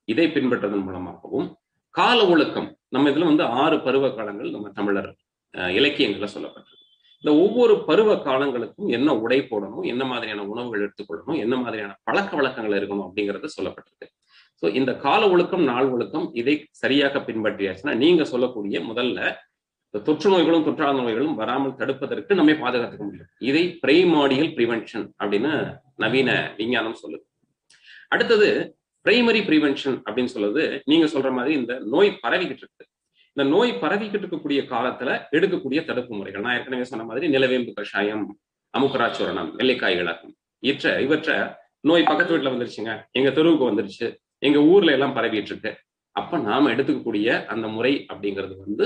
[0.06, 1.56] இதை பின்பற்றதன் மூலமாகவும்
[1.90, 5.16] கால ஒழுக்கம் நம்ம இதுல வந்து ஆறு பருவ காலங்கள் நம்ம தமிழர்
[5.54, 6.84] இலக்கியங்கள்ல சொல்லப்பட்டிருக்கு.
[7.22, 9.86] இந்த ஒவ்வொரு பருவ காலங்களுக்கும் என்ன உடை போடணும்?
[9.86, 11.38] என்ன மாதிரியான உணவுகள் எடுத்துக்கொள்ளணும்?
[11.38, 13.06] என்ன மாதிரியான பழக்க வழக்கங்கள் இருக்கணும்?
[13.08, 14.08] அப்படிங்கிறது சொல்லப்பட்டிருக்கு.
[14.62, 19.20] ஸோ இந்த கால ஒழுக்கம் நாள் ஒழுக்கம் இதை சரியாக பின்பற்றியாச்சுன்னா நீங்க சொல்லக்கூடிய முதல்ல
[19.88, 23.30] இந்த தொற்று நோய்களும் தொற்றாத நோய்களும் வராமல் தடுப்பதற்கு நம்ம பாதுகாத்துக்க முடியும்.
[23.50, 25.52] இதை பிரைமாடியல் ப்ரிவென்ஷன் அப்படின்னு
[26.04, 27.24] நவீன விஞ்ஞானம் சொல்லுது.
[28.14, 28.50] அடுத்தது
[29.06, 32.86] பிரைமரி ப்ரிவென்ஷன் அப்படின்னு சொல்லுது நீங்க சொல்ற மாதிரி இந்த நோய் பரவிக்கிட்டு இருக்கு.
[33.38, 36.44] இந்த நோய் பரவிக்கிட்டு இருக்கக்கூடிய காலத்துல எடுக்கக்கூடிய தடுப்பு முறைகள்.
[36.46, 38.26] நான் ஏற்கனவே சொன்ன மாதிரி நிலவேம்பு கஷாயம்
[38.74, 41.32] அமுக்கராச்சூரணம் நெல்லிக்காய் இழக்கம் இற்ற இவற்ற
[41.90, 42.94] நோய் பக்கத்து வீட்டுல வந்துருச்சுங்க.
[43.20, 44.08] எங்க தெருவுக்கு வந்துருச்சு.
[44.48, 45.72] எங்க ஊர்ல எல்லாம் பரவிட்டு இருக்கு
[46.16, 48.86] அப்ப நாம எடுத்துக்கக்கூடிய அந்த முறை அப்படிங்கிறது வந்து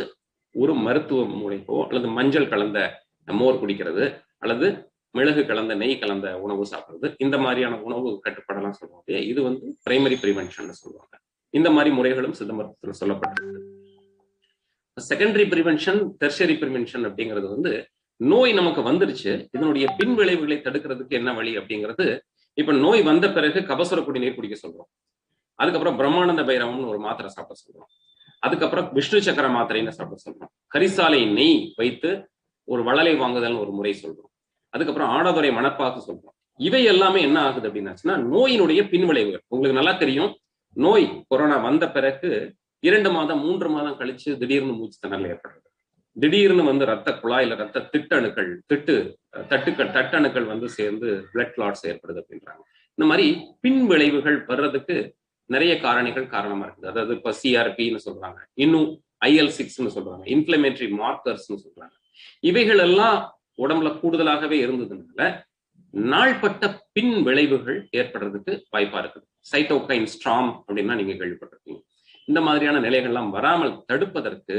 [0.56, 2.80] ஒரு மருத்துவ முறைக்கோ அல்லது மஞ்சள் கலந்த
[3.28, 4.06] மோர் குடிக்கிறது
[4.44, 4.68] அல்லது
[5.16, 7.08] மிளகு கலந்த நெய் கலந்த உணவு சாப்பிடுறது.
[7.26, 11.14] இந்த மாதிரியான உணவு கட்டுப்பாடெல்லாம் சொல்லுவாங்க இது வந்து பிரைமரி ப்ரிவென்ஷன் சொல்லுவாங்க.
[11.54, 13.62] இந்த மாதிரி முறைகளும் சித்த மருத்துவத்துல சொல்லப்பட்டிருக்கு.
[14.98, 17.72] செகண்டரி ப்ரிவென்ஷன் டெர்ஷரி ப்ரிவென்ஷன் அப்படிங்கிறது வந்து
[18.22, 19.34] நோய் நமக்கு வந்துருச்சு.
[19.56, 22.08] இதனுடைய பின் விளைவுகளை தடுக்கிறதுக்கு என்ன வழி அப்படிங்கிறது
[22.58, 24.90] இப்ப நோய் வந்த பிறகு கபசுர குடிநீர் குடிக்க சொல்றோம்.
[25.62, 27.90] அதுக்கப்புறம் பிரம்மானந்த பைரவம்னு ஒரு மாத்திரை சாப்பிட சொல்றோம்.
[28.40, 30.52] அதுக்கப்புறம் விஷ்ணு சக்கர மாத்திரைன்னு சாப்பிட சொல்றோம்.
[30.76, 32.12] கரிசாலை நெய் வைத்து
[32.68, 34.32] ஒரு வளலை வாங்குதல்னு ஒரு முறை சொல்றோம்.
[34.74, 36.36] அதுக்கப்புறம் ஆடாதுறை மணப்பாக்கு சொல்றோம்.
[36.68, 40.32] இவை எல்லாமே என்ன ஆகுது அப்படின்னாச்சுன்னா நோயினுடைய பின்விளைவுகள் உங்களுக்கு நல்லா தெரியும்
[40.86, 42.30] நோய் கொரோனா வந்த பிறகு
[42.84, 45.68] இரண்டு மாதம் மூன்று மாதம் கழிச்சு திடீர்னு மூச்சு திணறல் ஏற்படுறது
[46.16, 48.96] திடீர்னு வந்து ரத்த குழாயில ரத்த திட்டணுக்கள் திட்டு
[49.52, 52.64] தட்டுக்கள் தட்டணுக்கள் வந்து சேர்ந்து பிளட் கிளாட்ஸ் ஏற்படுது அப்படின்றாங்க.
[52.98, 53.28] இந்த மாதிரி
[53.64, 54.98] பின் விளைவுகள் வர்றதுக்கு
[55.54, 56.90] நிறைய காரணிகள் காரணமா இருக்குது.
[56.92, 58.40] அதாவது இப்ப சிஆர்பின்னு சொல்றாங்க.
[58.64, 58.88] இன்னும்
[59.30, 60.24] ஐஎல் சிக்ஸ்னு சொல்றாங்க.
[60.36, 61.96] இன்ஃபிளமேட்டரி மார்க்கர்ஸ்னு சொல்றாங்க.
[62.50, 63.18] இவைகள் எல்லாம்
[63.64, 65.30] உடம்புல கூடுதலாகவே இருந்ததுனால
[65.94, 66.64] நாள்பட்ட
[66.96, 69.26] பின் விளைவுகள் ஏற்படுறதுக்கு வாய்ப்பா இருக்குது.
[69.52, 71.82] சைட்டோகைன் ஸ்ட்ராம் அப்படின்னா நீங்க கேள்விப்பட்டிருக்கீங்க
[72.28, 74.58] இந்த மாதிரியான நிலைகள்லாம் வராமல் தடுப்பதற்கு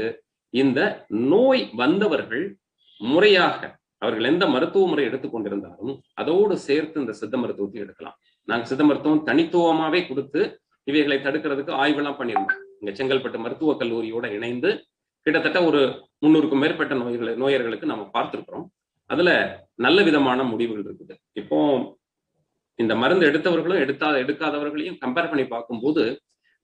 [0.53, 0.79] இந்த
[1.33, 2.45] நோய் வந்தவர்கள்
[3.01, 3.59] முறையாக
[4.01, 8.17] அவர்கள் எந்த மருத்துவ முறை எடுத்துக்கொண்டிருந்தாலும் அதோடு சேர்த்து இந்த சித்த மருத்துவத்தை எடுக்கலாம்.
[8.47, 10.41] நாங்க சித்த மருத்துவம் தனித்துவமாவே கொடுத்து
[10.87, 12.59] இவைகளை தடுக்கிறதுக்கு ஆய்வெல்லாம் பண்ணியிருந்தோம்.
[12.81, 14.69] இங்க செங்கல்பட்டு மருத்துவக் கல்லூரியோட இணைந்து
[15.25, 15.81] கிட்டத்தட்ட ஒரு
[16.23, 18.65] முன்னூறுக்கும் மேற்பட்ட நோய்களை நோயர்களுக்கு நம்ம பார்த்திருக்கிறோம்.
[19.09, 19.31] அதுல
[19.85, 21.15] நல்ல விதமான முடிவுகள் இருக்குது.
[21.41, 21.57] இப்போ
[22.79, 26.03] இந்த மருந்து எடுத்தவர்களும் எடுத்தாத எடுக்காதவர்களையும் கம்பேர் பண்ணி பார்க்கும்போது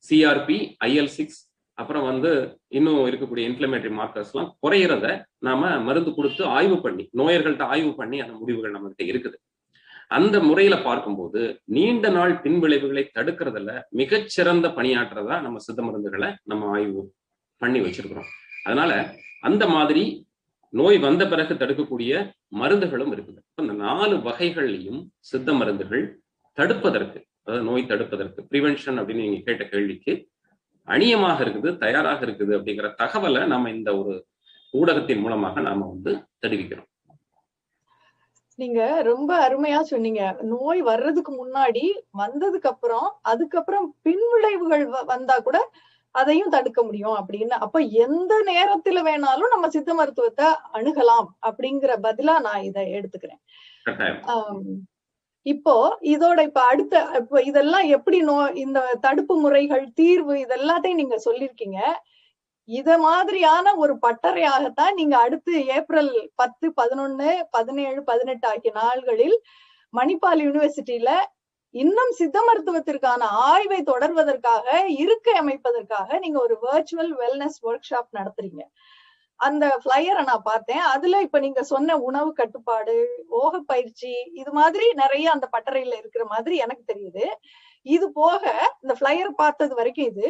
[0.06, 1.42] சிஆர்பி ஐஎல் சிக்ஸ்
[1.78, 2.32] அப்புறம் வந்து
[2.78, 5.08] இன்னும் இருக்கக்கூடிய இன்ஃபிளமேட்டரி மார்க்கர்ஸ் எல்லாம் குறையிறத
[5.48, 9.38] நாம மருந்து கொடுத்து ஆய்வு பண்ணி நோயர்கள்ட்ட ஆய்வு பண்ணி அந்த முடிவுகள் நம்மகிட்ட இருக்குது.
[10.12, 11.42] அந்த முறையில பார்க்கும்போது
[11.76, 17.02] நீண்ட நாள் பின்விளைவுகளை தடுக்கிறதுல மிகச்சிறந்த பணியாற்றதா நம்ம சித்த மருந்துகளை நம்ம ஆய்வு
[17.62, 18.30] பண்ணி வச்சிருக்கிறோம்.
[18.66, 18.92] அதனால
[19.50, 20.04] அந்த மாதிரி
[20.74, 22.12] நோய் வந்த பிறகு தடுக்கக்கூடிய
[22.62, 23.40] மருந்துகளும் இருக்குது.
[23.62, 26.06] அந்த நாலு வகைகள்லையும் சித்த மருந்துகள்
[26.58, 30.14] தடுப்பதற்கு அதாவது நோய் தடுப்பதற்கு ப்ரிவென்ஷன் அப்படின்னு நீங்க கேட்ட கேள்விக்கு
[30.88, 34.14] அணியமாக இருக்குது தயாராக இருக்குது அப்படிங்கிற தகவலை நம்ம இந்த ஒரு
[34.74, 36.12] ஊடகத்தின் மூலமாக நாம வந்து
[36.44, 36.90] தெரிவிக்கிறோம்.
[38.60, 40.22] நீங்க ரொம்ப அருமையா சொன்னீங்க.
[40.52, 41.84] நோய் வர்றதுக்கு முன்னாடி
[42.22, 45.58] வந்ததுக்கு அப்புறம் அதுக்கப்புறம் பின்விளைவுகள் வந்தா கூட
[46.16, 47.56] அதையும் தடுக்க முடியும் அப்படின்னு.
[47.66, 53.42] அப்ப எந்த நேரத்துல வேணாலும் நம்ம சித்த மருத்துவத்தை அணுகலாம் அப்படிங்கிற பதிலா நான் இதை எடுத்துக்கிறேன்.
[55.46, 55.76] இப்போ
[56.14, 61.80] இதோட இப்ப அடுத்த இப்ப இதெல்லாம் எப்படி நோ இந்த தடுப்பு முறைகள் தீர்வு இதெல்லாத்தையும் நீங்க சொல்லிருக்கீங்க
[62.70, 69.38] இத மாதிரியான ஒரு பட்டறையாகத்தான் நீங்க அடுத்து ஏப்ரல் பத்து பதினொன்னு பதினேழு பதினெட்டு ஆகிய நாள்களில்
[69.94, 71.12] மணிப்பால் யூனிவர்சிட்டியில
[71.76, 74.66] இன்னும் சித்த மருத்துவத்திற்கான ஆய்வை தொடர்வதற்காக
[74.98, 78.62] இருக்கை அமைப்பதற்காக நீங்க ஒரு வர்ச்சுவல் வெல்னஸ் ஒர்க் ஷாப் நடத்துறீங்க.
[79.40, 80.84] அந்த ஃபிளையரை நான் பார்த்தேன்.
[80.94, 82.96] அதுல இப்ப நீங்க சொன்ன உணவு கட்டுப்பாடு
[83.42, 87.26] ஓக பயிற்சி இது மாதிரி நிறைய அந்த பட்டறையில இருக்கிற மாதிரி எனக்கு தெரியுது.
[87.86, 88.44] இது போக
[88.82, 90.28] இந்த ஃபிளையர் பார்த்தது வரைக்கும் இது.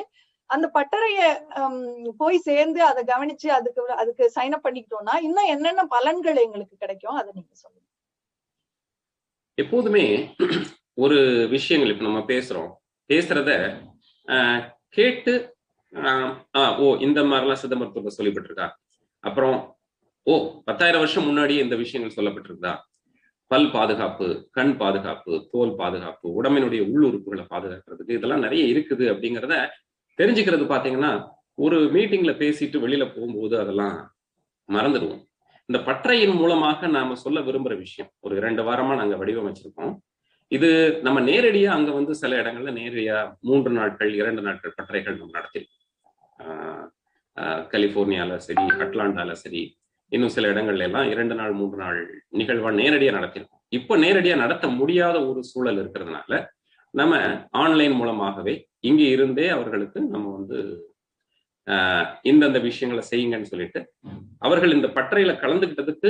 [0.50, 1.20] அந்த பட்டறைய
[2.22, 7.18] போய் சேர்ந்து அதை கவனிச்சு அதுக்கு அதுக்கு சைன் அப் பண்ணிக்கிட்டோம்னா இன்னும் என்னென்ன பலன்கள் எங்களுக்கு கிடைக்கும்?
[7.20, 7.86] அதை நீங்க சொல்லுங்க.
[9.58, 10.06] எப்போதுமே
[11.04, 11.18] ஒரு
[11.56, 12.70] விஷயங்கள் இப்ப நம்ம பேசுறோம்.
[13.10, 13.52] பேசுறத
[14.98, 15.34] கேட்டு
[16.84, 18.68] ஓ இந்த மாதிரிலாம் சித்த மருத்துவத்தை சொல்லப்பட்டிருக்கா?
[19.24, 19.58] அப்புறம்
[20.28, 20.34] ஓ
[20.68, 22.74] பத்தாயிரம் வருஷம் முன்னாடியே இந்த விஷயங்கள் சொல்லப்பட்டிருக்கா
[23.52, 29.58] பல் பாதுகாப்பு கண் பாதுகாப்பு தோல் பாதுகாப்பு உடம்பினுடைய உள்ளுறுப்புகளை பாதுகாக்கிறதுக்கு இதெல்லாம் நிறைய இருக்குது அப்படிங்கிறத
[30.20, 31.12] தெரிஞ்சுக்கிறது பாத்தீங்கன்னா
[31.66, 33.96] ஒரு மீட்டிங்ல பேசிட்டு வெளியில போகும்போது அதெல்லாம்
[34.70, 35.24] மறந்துடுவோம்.
[35.70, 39.94] இந்த பற்றையின் மூலமாக நாம சொல்ல விரும்புற விஷயம் ஒரு இரண்டு வாரமா நாங்க வடிவமைச்சிருக்கோம்.
[40.52, 40.70] இது
[41.06, 45.84] நம்ம நேரடியா அங்க வந்து சில இடங்கள்ல நேரடியா மூன்று நாட்கள் இரண்டு நாட்கள் பட்டறைகள் நம்ம நடத்திருக்கோம்.
[47.74, 49.64] கலிபோர்னியால சரி அட்லாண்டால சரி
[50.12, 52.00] இன்னும் சில இடங்கள்ல எல்லாம் இரண்டு நாள் மூன்று நாள்
[52.40, 53.64] நிகழ்வா நேரடியா நடத்திருக்கோம்.
[53.78, 56.40] இப்போ நேரடியா நடத்த முடியாத ஒரு சூழல் இருக்கிறதுனால
[56.94, 57.16] நம்ம
[57.64, 58.54] ஆன்லைன் மூலமாகவே
[58.90, 60.58] இங்க இருந்தே அவர்களுக்கு நம்ம வந்து
[62.32, 63.80] இந்தந்த விஷயங்களை செய்யுங்கன்னு சொல்லிட்டு
[64.46, 66.10] அவர்கள் இந்த பட்டறையில கலந்துகிட்டதுக்கு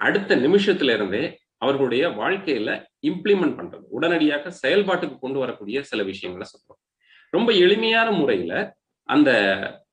[0.00, 1.24] அடுத்த நிமிஷத்துல இருந்தே
[1.64, 2.70] அவர்களுடைய வாழ்க்கையில
[3.08, 6.80] இம்ப்ளிமெண்ட் பண்றது உடனடியாக செயல்பாட்டுக்கு கொண்டு வரக்கூடிய சில விஷயங்களை சொல்றோம்.
[7.32, 8.52] ரொம்ப எளிமையான முறையில
[9.08, 9.30] அந்த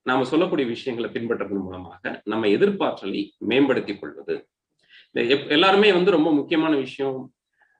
[0.10, 4.36] நாம சொல்லக்கூடிய விஷயங்களை பின்பற்றுறது மூலமாக நம்ம எதிர்பார்த்தலை மேம்படுத்திக் கொள்வது.
[5.56, 7.20] எல்லாருமே வந்து ரொம்ப முக்கியமான விஷயம்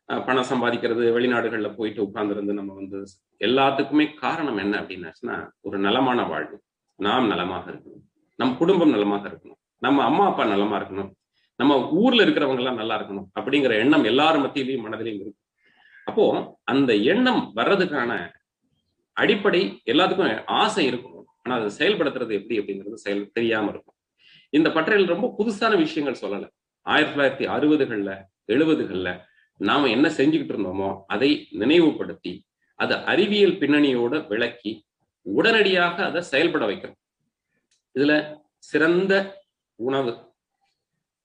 [0.10, 3.08] பணம் சம்பாதிக்கிறது வெளிநாடுகளில் போயிட்டு உட்கார்ந்துருந்து நம்ம வந்து
[3.40, 6.62] எல்லாத்துக்குமே காரணம் என்ன அப்படின்னாச்சுன்னா ஒரு நலமான வாழ்வு.
[6.96, 8.02] நாம் நலமாக இருக்கணும்.
[8.36, 9.60] நம் குடும்பம் நலமாக இருக்கணும்.
[9.78, 11.12] நம்ம அம்மா அப்பா நலமா இருக்கணும்.
[11.56, 15.48] நம்ம ஊர்ல இருக்கிறவங்க எல்லாம் நல்லா இருக்கணும் அப்படிங்கிற எண்ணம் எல்லாரும் மத்தியிலையும் மனதிலையும் இருக்கும்
[16.06, 18.30] அப்போ அந்த எண்ணம் வர்றதுக்கான
[19.14, 21.24] அடிப்படை எல்லாத்துக்கும் ஆசை இருக்கணும்.
[21.44, 23.96] ஆனா அதை செயல்படுத்துறது எப்படி அப்படிங்கிறது செயல் தெரியாம இருக்கும்.
[24.50, 26.50] இந்த பட்டறையில் ரொம்ப புதுசான விஷயங்கள் சொல்லலை.
[26.82, 29.28] ஆயிரத்தி தொள்ளாயிரத்தி அறுபதுகள்ல எழுபதுகள்ல
[29.60, 31.30] நாம என்ன செஞ்சுக்கிட்டு இருந்தோமோ அதை
[31.62, 32.34] நினைவுபடுத்தி
[32.80, 34.72] அதை அறிவியல் பின்னணியோட விளக்கி
[35.26, 37.00] உடனடியாக அதை செயல்பட வைக்கிறோம்
[37.96, 38.14] இதுல
[38.70, 39.14] சிறந்த
[39.80, 40.14] உணவு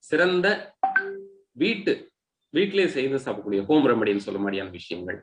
[0.04, 0.46] சிறந்த
[1.62, 1.92] வீட்டு
[2.54, 5.18] வீட்டிலே செய்து சாப்பிடக்கூடிய ஹோம் ரெமடின்னு சொல்ல மாதிரியான விஷயங்கள்.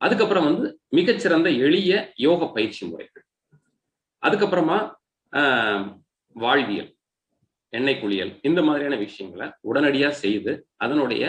[0.00, 0.66] அதுக்கப்புறம் வந்து
[0.96, 1.92] மிகச்சிறந்த எளிய
[2.26, 3.24] யோக பயிற்சி முறைகள்.
[4.22, 4.78] அதுக்கப்புறமா
[6.36, 6.90] வாழ்வியல்
[7.72, 10.52] எண்ணெய் குளியல் இந்த மாதிரியான விஷயங்களை உடனடியா செய்து
[10.84, 11.24] அதனுடைய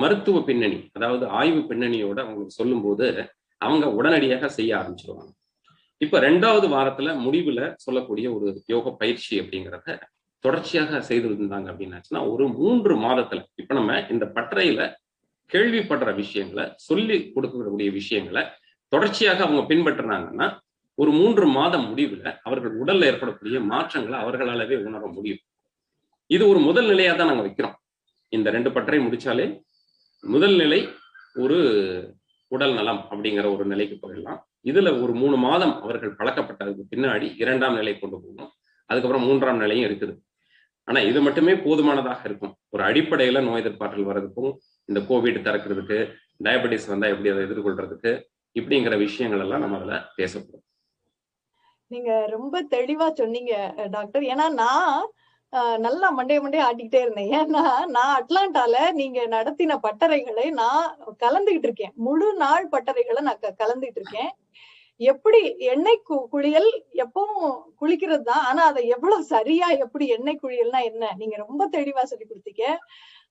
[0.00, 3.06] மருத்துவ பின்னணி அதாவது ஆய்வு பின்னணியோட அவங்களுக்கு சொல்லும்போது
[3.58, 5.32] அவங்க உடனடியாக செய்ய ஆரம்பிச்சிருவாங்க.
[6.04, 9.98] இப்ப ரெண்டாவது வாரத்துல முடிவுல சொல்லக்கூடிய ஒரு யோக பயிற்சி அப்படிங்கிறத
[10.44, 14.80] தொடர்ச்சியாக செய்து இருந்தாங்க அப்படின்னாச்சுன்னா ஒரு மூன்று மாதத்துல இப்ப நம்ம இந்த பட்டறையில
[15.50, 18.42] கேள்விப்படுற விஷயங்களை சொல்லி கொடுக்கக்கூடிய விஷயங்களை
[18.92, 20.46] தொடர்ச்சியாக அவங்க பின்பற்றினாங்கன்னா
[20.98, 25.42] ஒரு மூன்று மாதம் முடிவுல அவர்கள் உடல்ல ஏற்படக்கூடிய மாற்றங்களை அவர்களாலவே உணர முடியும்.
[26.26, 27.76] இது ஒரு முதல் நிலையா தான் நாங்க வைக்கிறோம்.
[28.28, 29.46] இந்த ரெண்டு பட்டறை முடிச்சாலே
[30.24, 30.80] முதல் நிலை
[31.44, 31.58] ஒரு
[32.54, 34.40] உடல் நலம் அப்படிங்கிற ஒரு நிலைக்கு போயிடலாம்.
[34.70, 38.50] இதுல ஒரு மூணு மாதம் அவர்கள் பழக்கப்பட்டதுக்கு பின்னாடி இரண்டாம் நிலை கொண்டு போகணும்.
[38.90, 40.14] அதுக்கப்புறம் மூன்றாம் நிலையும் இருக்குது.
[40.88, 42.54] ஆனா இது மட்டுமே போதுமானதாக இருக்கும்.
[42.74, 44.52] ஒரு அடிப்படையில நோய் எதிர்ப்பாற்றல் வர்றதுக்கும்
[44.88, 45.98] இந்த கோவிட் திறக்கிறதுக்கு
[46.46, 48.12] டயபெட்டிஸ் வந்தா எப்படி அதை எதிர்கொள்றதுக்கு
[48.56, 50.64] இப்படிங்கிற விஷயங்கள் எல்லாம் நம்ம அதுல பேசப்படும்
[51.90, 53.54] நீங்க ரொம்ப தெளிவா சொன்னீங்க
[53.90, 54.24] டாக்டர்.
[54.32, 55.06] ஏன்னா நான்
[55.86, 57.32] நல்லா மண்டைய மண்டைய ஆட்டிக்கிட்டே இருந்தேன்.
[57.40, 57.62] ஏன்னா
[57.96, 60.84] நான் அட்லாண்டால நீங்க நடத்தின பட்டறைகளை நான்
[61.24, 61.92] கலந்துகிட்டு இருக்கேன்.
[62.06, 64.30] முழு நாள் பட்டறைகளை நான் கலந்துகிட்டு இருக்கேன்.
[65.00, 65.40] எப்படி
[65.72, 66.70] எண்ணெய் குளியல்
[67.04, 68.42] எப்பவும் குளிக்கிறது தான்.
[68.48, 71.04] ஆனா அதை எவ்வளவு சரியா எப்படி எண்ணெய் குளியல்னா என்ன?
[71.20, 72.64] நீங்க ரொம்ப தெளிவா சொல்லி கொடுத்தீங்க.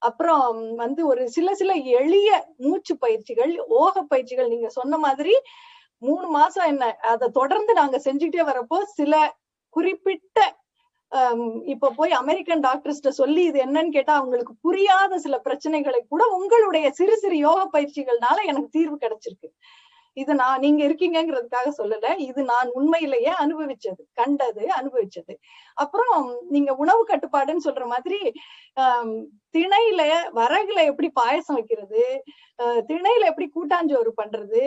[0.02, 0.46] அப்புறம்
[0.84, 2.30] வந்து ஒரு சில சில எளிய
[2.66, 5.36] மூச்சு பயிற்சிகள் ஓக பயிற்சிகள் நீங்க சொன்ன மாதிரி
[6.02, 9.16] மூணு மாசம் என்ன அதை தொடர்ந்து நாங்க செஞ்சுட்டே வரப்போ சில
[9.76, 10.40] குறிப்பிட்ட
[11.66, 17.18] இப்ப போய் அமெரிக்கன் டாக்டர்ஸ்ட சொல்லி இது என்னன்னு கேட்டா அவங்களுக்கு புரியாத சில பிரச்சனைகளை கூட உங்களுடைய சிறு
[17.18, 19.50] சிறு யோக பயிற்சிகள்னால எனக்கு தீர்வு கிடைச்சிருக்கு.
[20.18, 22.08] இது நான் நீங்க இருக்கீங்கிறதுக்காக சொல்லல.
[22.22, 25.34] இது நான் உண்மையிலேயே அனுபவிச்சது கண்டது அனுபவிச்சது.
[25.78, 26.18] அப்புறம்
[26.50, 28.20] நீங்க உணவு கட்டுப்பாடுன்னு சொல்ற மாதிரி
[28.78, 29.14] ஆஹ்
[29.56, 30.02] திணையில
[30.38, 32.04] வரகுல எப்படி பாயசம் வைக்கிறது
[32.90, 34.62] திணையில எப்படி கூட்டாஞ்சோறு பண்றது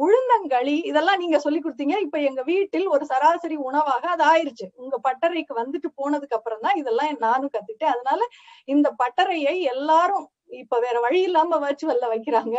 [0.00, 1.96] உளுந்தங்களி இதெல்லாம் நீங்க சொல்லி கொடுத்தீங்க.
[2.06, 4.66] இப்ப எங்க வீட்டில் ஒரு சராசரி உணவாக அது ஆயிருச்சு.
[4.82, 7.94] உங்க பட்டறைக்கு வந்துட்டு போனதுக்கு அப்புறம் தான் இதெல்லாம் நானும் கத்துக்கிட்டேன்.
[7.96, 8.20] அதனால
[8.68, 10.26] இந்த பட்டறையை எல்லாரும்
[10.60, 12.56] இப்ப வேற வழி இல்லாம வர்ச்சுவல்ல வைக்கிறாங்க.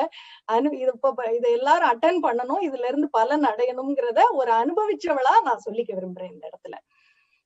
[0.53, 2.63] அனு இது இப்ப இதை எல்லாரும் அட்டன் பண்ணணும்.
[2.67, 6.77] இதுல இருந்து பலன் அடையணுங்கிறத ஒரு அனுபவிச்சவளா நான் சொல்லிக்க விரும்புறேன் இந்த இடத்துல.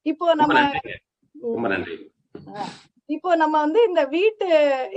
[0.06, 0.58] இப்போ நம்ம
[3.10, 4.46] இப்போ நம்ம வந்து இந்த வீட்டு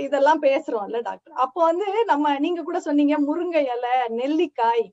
[0.05, 1.33] இதெல்லாம் பேசுறோம்ல டாக்டர்.
[1.43, 4.85] அப்போ வந்து நம்ம நீங்க கூட சொன்னீங்க முருங்கை இலை நெல்லிக்காய்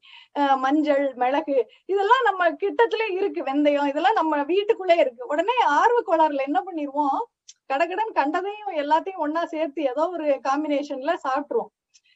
[0.65, 1.57] மஞ்சள் மிளகு
[1.93, 5.23] இதெல்லாம் நம்ம கிட்டத்திலே இருக்கு வெந்தயம் இதெல்லாம் நம்ம வீட்டுக்குள்ளே இருக்கு.
[5.33, 7.19] உடனே ஆர்வ கோளாறுல என்ன பண்ணிருவோம்?
[7.71, 11.73] கடகடன் கண்டதையும் எல்லாத்தையும் ஒன்னா சேர்த்து ஏதோ ஒரு காம்பினேஷன்ல சாப்பிட்டுருவோம்.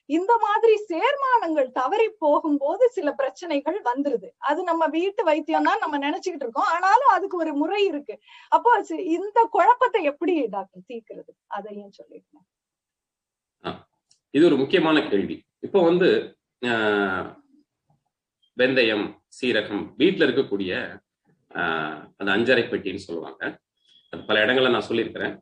[0.09, 4.29] இந்த மாதிரி சேர்மானங்கள் தவறி போகும்போது சில பிரச்சனைகள் வந்துருது.
[4.41, 6.71] அது நம்ம வீட்டு வைத்தியம் தான் நம்ம நினைச்சுக்கிட்டு இருக்கோம்.
[6.75, 8.15] ஆனாலும் அதுக்கு ஒரு முறை இருக்கு.
[8.53, 8.71] அப்போ
[9.17, 11.33] இந்த குழப்பத்தை எப்படி டாக்டர் தீர்க்கிறது?
[11.51, 12.39] அதையும் சொல்லிடுங்க.
[14.35, 15.37] இது ஒரு முக்கியமான கேள்வி.
[15.63, 16.09] இப்போ வந்து
[16.63, 17.29] ஆஹ்,
[18.57, 20.73] வெந்தயம் சீரகம் வீட்டுல இருக்கக்கூடிய
[21.51, 23.43] ஆஹ், அந்த அஞ்சரை பெட்டின்னு சொல்லுவாங்க.
[24.13, 25.35] அது பல இடங்கள்ல நான் சொல்லியிருக்கிறேன்.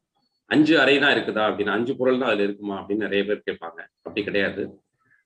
[0.47, 3.81] அஞ்சு அறை தான் இருக்குதா அப்படின்னு அஞ்சு பொருள் தான் அதுல இருக்குமா அப்படின்னு நிறைய பேர் கேட்பாங்க.
[3.97, 4.63] அப்படி கிடையாது.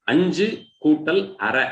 [0.03, 0.47] அஞ்சு
[0.85, 1.65] கூட்டல் அறை.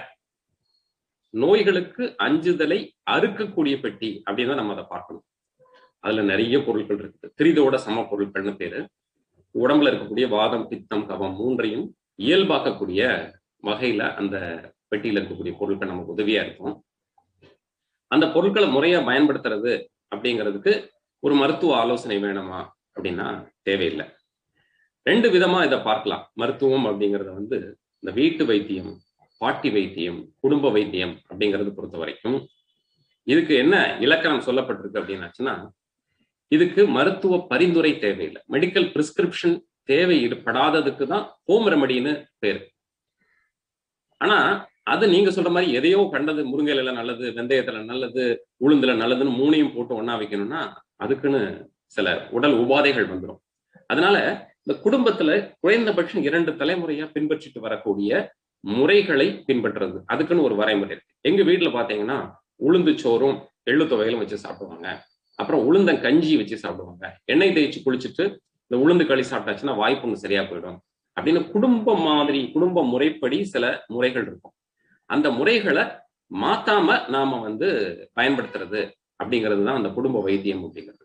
[1.30, 2.78] நோய்களுக்கு அஞ்சுதலை
[3.10, 5.24] அறுக்கக்கூடிய பெட்டி அப்படின்னு தான் நம்ம அதை பார்க்கணும்.
[6.00, 7.30] அதுல நிறைய பொருட்கள் இருக்குது.
[7.38, 8.80] திரிதோட சம பொருட்கள்னு பேரு.
[9.54, 11.86] உடம்புல இருக்கக்கூடிய வாதம் பித்தம் கவம் மூன்றையும்
[12.18, 13.02] இயல்பாக்கக்கூடிய
[13.62, 14.36] வகையில அந்த
[14.90, 16.84] பெட்டியில இருக்கக்கூடிய பொருட்கள் நமக்கு உதவியா இருக்கும்.
[18.06, 19.72] அந்த பொருட்களை முறையா பயன்படுத்துறது
[20.14, 20.72] அப்படிங்கிறதுக்கு
[21.24, 22.60] ஒரு மருத்துவ ஆலோசனை வேணுமா
[22.94, 23.26] அப்படின்னா
[23.62, 24.06] தேவையில்லை.
[25.06, 26.24] ரெண்டு விதமா இதை பார்க்கலாம்.
[26.34, 27.58] மருத்துவம் அப்படிங்கறத வந்து
[28.02, 28.92] இந்த வீட்டு வைத்தியம்
[29.40, 32.38] பாட்டி வைத்தியம் குடும்ப வைத்தியம் அப்படிங்கறது பொறுத்த வரைக்கும்
[33.26, 35.54] இதுக்கு என்ன இலக்கணம் சொல்லப்பட்டிருக்கு அப்படின்னாச்சுன்னா
[36.48, 38.40] இதுக்கு மருத்துவ பரிந்துரை தேவையில்லை.
[38.54, 39.56] மெடிக்கல் பிரிஸ்கிரிப்ஷன்
[39.90, 42.60] தேவைப்படாததுக்கு தான் ஹோம் ரெமடின்னு பேரு.
[44.20, 44.38] ஆனா
[44.92, 48.22] அது நீங்க சொல்ற மாதிரி எதையோ கண்டது முருங்கையில நல்லது வெந்தயத்துல நல்லது
[48.64, 50.60] உளுந்துல நல்லதுன்னு மூணையும் போட்டு ஒண்ணா வைக்கணும்னா
[50.96, 51.42] அதுக்குன்னு
[51.96, 53.40] சில உடல் உபாதைகள் வந்துடும்
[53.86, 54.16] அதனால
[54.62, 58.10] இந்த குடும்பத்துல குறைந்தபட்சம் இரண்டு தலைமுறையா பின்பற்றிட்டு வரக்கூடிய
[58.64, 59.98] முறைகளை பின்பற்றுறது.
[60.06, 61.14] அதுக்குன்னு ஒரு வரைமுறை இருக்கு.
[61.20, 62.18] எங்க வீட்டுல பாத்தீங்கன்னா
[62.66, 64.88] உளுந்து சோறும் எள்ளு துவையிலும் வச்சு சாப்பிடுவாங்க.
[65.38, 67.04] அப்புறம் உளுந்தன் கஞ்சி வச்சு சாப்பிடுவாங்க.
[67.24, 68.24] எண்ணெய் தேய்ச்சி குளிச்சுட்டு
[68.70, 70.78] இந்த உளுந்து களி சாப்பிட்டாச்சுன்னா வாய்ப்புங்க சரியா போயிடும்.
[71.16, 74.54] அப்படின்னு குடும்பம் மாதிரி குடும்ப முறைப்படி சில முறைகள் இருக்கும்.
[75.10, 75.84] அந்த முறைகளை
[76.30, 77.68] மாத்தாம நாம வந்து
[78.20, 78.80] பயன்படுத்துறது
[79.24, 81.04] அப்படிங்கிறது தான் அந்த குடும்ப வைத்தியம் அப்படிங்கிறது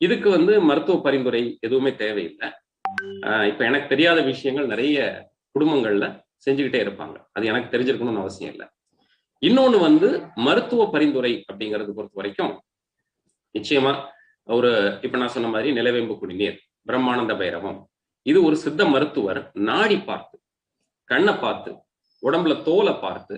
[0.00, 2.48] இதுக்கு வந்து மருத்துவ பரிந்துரை எதுவுமே தேவையில்லை.
[3.20, 4.98] ஆஹ் இப்ப எனக்கு தெரியாத விஷயங்கள் நிறைய
[5.54, 6.06] குடும்பங்கள்ல
[6.46, 7.16] செஞ்சுக்கிட்டே இருப்பாங்க.
[7.32, 8.66] அது எனக்கு தெரிஞ்சிருக்கணும்னு அவசியம் இல்லை.
[9.42, 12.54] இன்னொன்னு வந்து மருத்துவ பரிந்துரை அப்படிங்கறது பொறுத்த வரைக்கும்
[13.54, 13.92] நிச்சயமா
[14.48, 14.70] ஒரு
[15.02, 17.78] இப்ப நான் சொன்ன மாதிரி நிலவேம்பு குடிநீர் பிரம்மானந்த பைரவம்.
[18.26, 20.36] இது ஒரு சித்த மருத்துவர் நாடி பார்த்து
[21.08, 21.70] கண்ணை பார்த்து
[22.22, 23.36] உடம்புல தோலை பார்த்து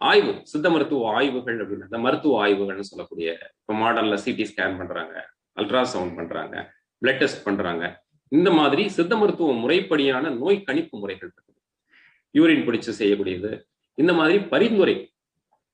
[0.00, 5.16] ஆய்வு சித்த மருத்துவ ஆய்வுகள் அப்படின்னு இந்த மருத்துவ ஆய்வுகள்னு சொல்லக்கூடிய இப்போ மாடர்ன்ல சிடி ஸ்கேன் பண்றாங்க
[5.60, 6.56] அல்ட்ராசவுண்ட் பண்றாங்க
[7.02, 7.84] பிளட் டெஸ்ட் பண்றாங்க.
[8.32, 11.58] இந்த மாதிரி சித்த மருத்துவ முறைப்படியான நோய் கணிப்பு முறைகள் இருக்குது.
[12.38, 13.50] யூரின் பிடிச்சு செய்யக்கூடியது.
[14.02, 14.94] இந்த மாதிரி பரிந்துரை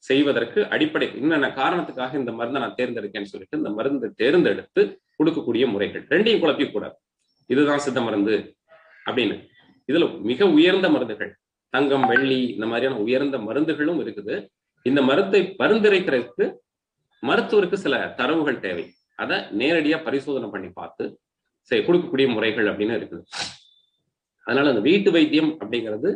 [0.09, 4.83] செய்வதற்கு அடிப்படை என்னென்ன காரணத்துக்காக இந்த மருந்தை நான் தேர்ந்தெடுக்கேன்னு சொல்லிட்டு இந்த மருந்து தேர்ந்தெடுத்து
[5.19, 6.05] கொடுக்கக்கூடிய முறைகள்.
[6.15, 6.97] ரெண்டையும் குழப்பிக்கூடாது
[7.53, 8.37] இதுதான் சித்த மருந்து
[9.09, 9.37] அப்படின்னு.
[9.91, 11.33] இதுல மிக உயர்ந்த மருந்துகள்.
[11.75, 14.35] தங்கம் வெள்ளி இந்த மாதிரியான உயர்ந்த மருந்துகளும் இருக்குது.
[14.87, 16.47] இந்த மருந்தை பரிந்துரைக்கிறதுக்கு
[17.23, 18.85] மருத்துவருக்கு சில தரவுகள் தேவை.
[19.23, 21.05] அதை நேரடியா பரிசோதனை பண்ணி பார்த்து
[21.71, 23.25] சரி கொடுக்கக்கூடிய முறைகள் அப்படின்னு இருக்குது.
[24.47, 26.11] அதனால அந்த வீட்டு வைத்தியம் அப்படிங்கிறது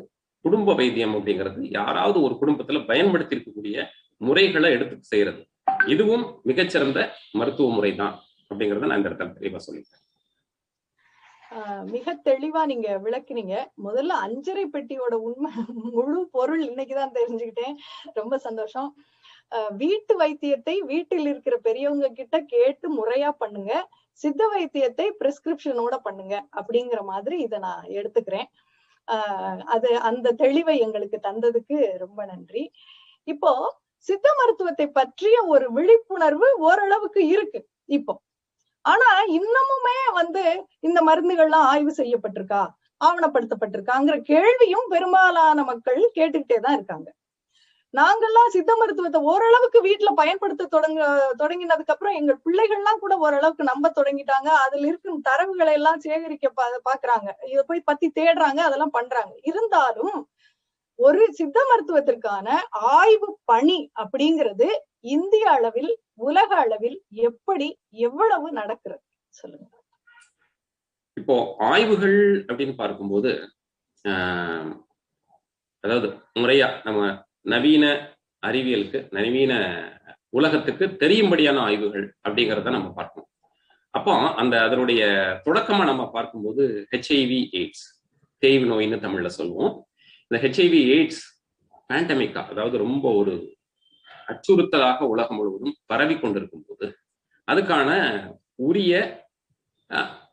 [0.44, 3.84] குடும்ப வைத்தியம் அப்படிங்கிறது யாராவது ஒரு குடும்பத்துல பயன்படுத்தி இருக்கக்கூடிய
[4.26, 5.42] முறைகளை எடுத்து செய்யறது.
[5.92, 7.00] இதுவும் மிகச்சிறந்த
[7.40, 8.14] மருத்துவ முறை தான்
[8.50, 10.01] அப்படிங்கறத நான் இந்த இடத்துல தெளிவா சொல்லிட்டேன்
[11.84, 13.54] மிக தெளிவா நீங்க விளக்குனீங்க.
[13.84, 15.50] முதல்ல அஞ்சரை பெட்டியோட உண்மை
[15.92, 17.74] முழு பொருள் இன்னைக்குதான் தெரிஞ்சுக்கிட்டேன்.
[18.12, 18.94] ரொம்ப சந்தோஷம்.
[19.50, 23.88] ஆஹ் வீட்டு வைத்தியத்தை வீட்டில் இருக்கிற பெரியவங்க கிட்ட கேட்டு முறையா பண்ணுங்க.
[24.12, 28.48] சித்த வைத்தியத்தை பிரிஸ்கிரிப்ஷனோட பண்ணுங்க அப்படிங்கிற மாதிரி இதை நான் எடுத்துக்கிறேன்.
[29.08, 32.70] ஆஹ் அது அந்த தெளிவை எங்களுக்கு தந்ததுக்கு ரொம்ப நன்றி.
[33.24, 33.52] இப்போ
[33.96, 37.68] சித்த மருத்துவத்தை பற்றிய ஒரு விழிப்புணர்வு ஓரளவுக்கு இருக்கு.
[37.84, 38.20] இப்போ
[38.82, 42.66] ஆனா இன்னமுமே வந்து இந்த மருந்துகள்லாம் ஆய்வு செய்யப்பட்டிருக்கா?
[43.04, 47.12] ஆவணப்படுத்தப்பட்டிருக்காங்கிற கேள்வியும் பெரும்பாலான மக்கள் கேட்டுக்கிட்டே தான் இருக்காங்க.
[47.96, 54.46] நாங்கெல்லாம் சித்த மருத்துவத்தை ஓரளவுக்கு வீட்டுல பயன்படுத்த தொடங்க தொடங்கினதுக்கு அப்புறம் எங்க பிள்ளைகள்லாம் கூட ஓரளவுக்கு நம்ப தொடங்கிட்டாங்க.
[54.46, 57.46] அதுல இருக்கும் தரவுகளை எல்லாம் சேகரிக்க பா- பாக்குறாங்க.
[57.46, 59.34] இத போய் பத்தி தேடுறாங்க அதெல்லாம் பண்றாங்க.
[59.42, 60.28] இருந்தாலும்
[60.96, 64.66] ஒரு சித்த மருத்துவத்திற்கான ஆய்வு பணி அப்படிங்கிறது
[65.00, 67.66] இந்திய அளவில் உலக அளவில் எப்படி
[68.02, 69.02] எவ்வளவு நடக்கிறது?
[69.34, 69.66] சொல்லுங்க.
[71.16, 71.34] இப்போ
[71.70, 73.30] ஆய்வுகள் அப்படின்னு பார்க்கும்போது
[74.04, 74.70] ஆஹ்,
[75.84, 77.00] அதாவது முறையா நம்ம
[77.46, 77.84] நவீன
[78.42, 79.52] அறிவியலுக்கு நவீன
[80.32, 83.28] உலகத்துக்கு தெரியும்படியான ஆய்வுகள் அப்படிங்கிறத நம்ம பார்க்கணும்.
[83.94, 85.02] அப்போ அந்த அதனுடைய
[85.46, 87.84] தொடக்கமா நம்ம பார்க்கும்போது ஹெச்ஐவி எய்ட்ஸ்
[88.42, 89.72] தேய்வு நோயின்னு தமிழ்ல சொல்லுவோம்.
[90.30, 91.22] இந்த ஹெச்ஐவி எய்ட்ஸ்
[91.90, 93.34] பேண்டமிக்கா அதாவது ரொம்ப ஒரு
[94.28, 96.86] அச்சுறுத்தலாக உலகம் முழுவதும் பரவி கொண்டிருக்கும் போது
[97.48, 97.90] அதுக்கான
[98.68, 98.92] உரிய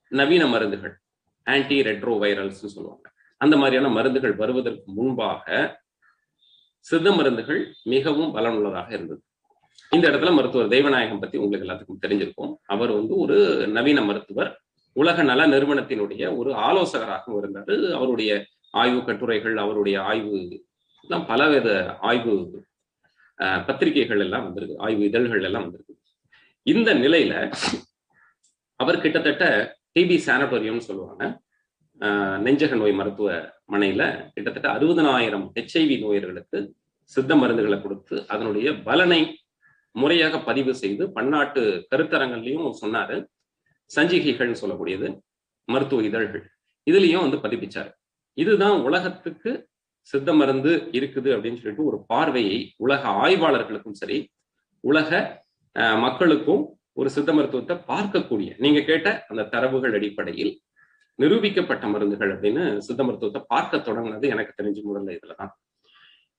[0.08, 0.96] நவீன மருந்துகள்
[1.44, 3.06] ஆன்டி ரெட்ரோ வைரல்ஸ் சொல்லுவாங்க.
[3.38, 5.46] அந்த மாதிரியான மருந்துகள் வருவதற்கு முன்பாக
[6.80, 9.22] சித்த மருந்துகள் மிகவும் பலனுள்ளதாக இருந்தது.
[9.92, 12.54] இந்த இடத்துல மருத்துவர் தெய்வநாயகம் பத்தி உங்களுக்கு எல்லாத்துக்கும் தெரிஞ்சிருக்கும்.
[12.66, 14.50] அவர் வந்து ஒரு நவீன மருத்துவர்
[14.96, 17.76] உலக நல நிறுவனத்தினுடைய ஒரு ஆலோசகராகவும் இருந்தாரு.
[17.92, 20.40] அவருடைய ஆய்வு கட்டுரைகள் அவருடைய ஆய்வு
[21.02, 22.34] எல்லாம் பலவித ஆய்வு
[23.68, 25.94] பத்திரிகைகள் எல்லாம் வந்திருக்கு ஆய்வு இதழ்கள் எல்லாம் வந்திருக்கு.
[26.74, 27.34] இந்த நிலையில
[28.84, 29.46] அவர் கிட்டத்தட்ட
[29.96, 31.24] டிபி சானட்டோரியம்னு சொல்லுவாங்க.
[32.46, 33.30] நெஞ்சக நோய் மருத்துவ
[33.74, 34.04] மனையில
[34.36, 36.60] கிட்டத்தட்ட அறுபதனாயிரம் ஹெச்ஐவி நோயர்களுக்கு
[37.14, 39.22] சித்த மருந்துகளை கொடுத்து அதனுடைய பலனை
[40.02, 43.18] முறையாக பதிவு செய்து பன்னாட்டு கருத்தரங்கள்லையும் சொன்னாரு.
[43.96, 45.08] சஞ்சிகைகள்னு சொல்லக்கூடியது
[45.74, 46.44] மருத்துவ இதழ்கள்.
[46.90, 47.92] இதுலயும் வந்து பதிப்பிச்சாரு.
[48.42, 49.52] இதுதான் உலகத்துக்கு
[50.04, 54.32] சித்த மருந்து இருக்குது அப்படின்னு சொல்லிட்டு ஒரு பார்வையை உலக ஆய்வாளர்களுக்கும் சரி
[54.84, 55.42] உலக
[55.96, 60.62] மக்களுக்கும் ஒரு சித்த மருத்துவத்தை பார்க்கக்கூடிய நீங்க கேட்ட அந்த தரவுகள் அடிப்படையில்
[61.20, 65.52] நிரூபிக்கப்பட்ட மருந்துகள் அப்படின்னு சித்த மருத்துவத்தை பார்க்க தொடங்கினது எனக்கு தெரிஞ்ச முதல்ல இதுலதான்.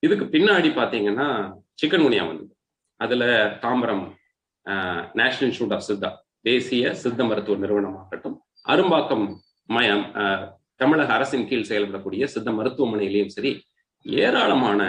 [0.03, 1.27] இதுக்கு பின்னாடி பாத்தீங்கன்னா
[1.83, 2.55] சிக்கன் குனியா வந்தது
[2.96, 3.25] அதுல
[3.62, 4.05] Tambaram
[5.14, 9.27] national institute of Siddha தேசிய சித்த மருத்துவ நிறுவனமாகட்டும் அரும்பாக்கம்
[9.68, 10.05] மயம்
[10.81, 13.51] தமிழக அரசின் கீழ் செயல்படக்கூடிய சித்த மருத்துவமனையிலையும் சரி
[14.07, 14.81] ஏராளமான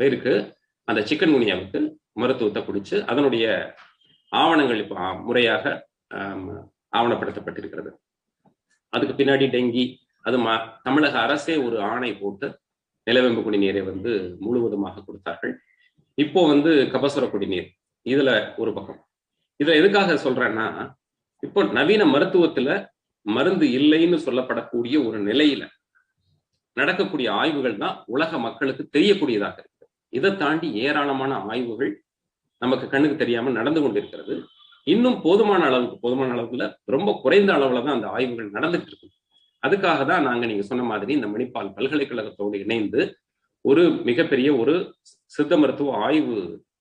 [0.00, 0.32] பேருக்கு
[0.88, 1.80] அந்த சிக்கன் குனியாவுக்கு
[2.22, 3.44] மருத்துவத்தை குடிச்சு அதனுடைய
[4.32, 5.64] ஆவணங்கள் இப்போ முறையாக
[6.98, 7.90] ஆவணப்படுத்தப்பட்டிருக்கிறது.
[8.92, 9.84] அதுக்கு பின்னாடி டெங்கி
[10.26, 10.52] அது மா
[10.86, 12.46] தமிழக அரசே ஒரு ஆணை போட்டு
[13.06, 14.12] நிலவேம்பு குடிநீரை வந்து
[14.44, 15.54] முழுவதுமாக கொடுத்தார்கள்.
[16.18, 17.68] இப்போ வந்து கபசுர குடிநீர்
[18.06, 18.30] இதுல
[18.62, 19.00] ஒரு பக்கம்.
[19.60, 20.66] இதுல எதுக்காக சொல்றேன்னா
[21.46, 22.68] இப்போ நவீன மருத்துவத்துல
[23.26, 25.62] மருந்து இல்லைன்னு சொல்லப்படக்கூடிய ஒரு நிலையில
[26.76, 29.84] நடக்கக்கூடிய ஆய்வுகள் தான் உலக மக்களுக்கு தெரியக்கூடியதாக இருக்கு.
[30.12, 31.92] இதை தாண்டி ஏராளமான ஆய்வுகள்
[32.62, 34.34] நமக்கு கண்ணுக்கு தெரியாம நடந்து கொண்டிருக்கிறது.
[34.86, 39.08] இன்னும் போதுமான அளவுக்கு போதுமான அளவுல ரொம்ப குறைந்த அளவுல தான் அந்த ஆய்வுகள் நடந்துட்டு இருக்கு.
[39.62, 43.02] அதுக்காக தான் நாங்க நீங்க சொன்ன மாதிரி இந்த மணிப்பால் பல்கலைக்கழகத்தோடு இணைந்து
[43.64, 44.74] ஒரு மிகப்பெரிய ஒரு
[45.36, 46.36] சித்த மருத்துவ ஆய்வு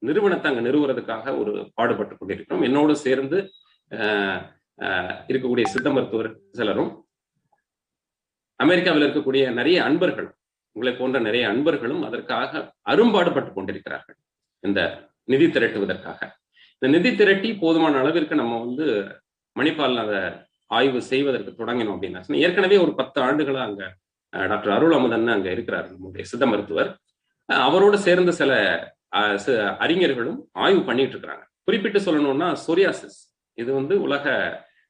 [0.08, 2.66] நிறுவனத்தை அங்க நிறுவுறதுக்காக ஒரு பாடுபட்டு கொண்டிருக்கிறோம்.
[2.68, 3.38] என்னோடு சேர்ந்து
[5.30, 6.92] இருக்கக்கூடிய சித்த மருத்துவர் சிலரும்
[8.60, 10.30] அமெரிக்காவில் இருக்கக்கூடிய நிறைய அன்பர்கள்
[10.76, 14.18] உங்களை போன்ற நிறைய அன்பர்களும் அதற்காக அரும்பாடுபட்டு கொண்டிருக்கிறார்கள்
[14.64, 14.82] இந்த
[15.32, 16.20] நிதி திரட்டுவதற்காக.
[16.76, 18.86] இந்த நிதி திரட்டி போதுமான அளவிற்கு நம்ம வந்து
[19.56, 20.22] மணிப்பால் அதை
[20.78, 23.84] ஆய்வு செய்வதற்கு தொடங்கினோம் அப்படின்னா ஏற்கனவே ஒரு பத்து ஆண்டுகளா அங்க
[24.52, 26.90] டாக்டர் அருள் அமுதன் அங்க இருக்கிறார் நம்முடைய சித்த மருத்துவர்.
[27.50, 28.52] அவரோடு சேர்ந்த சில
[29.86, 31.46] அறிஞர்களும் ஆய்வு பண்ணிட்டு இருக்கிறாங்க.
[31.68, 33.20] குறிப்பிட்டு சொல்லணும்னா சொரியாசிஸ்
[33.58, 34.26] இது வந்து உலக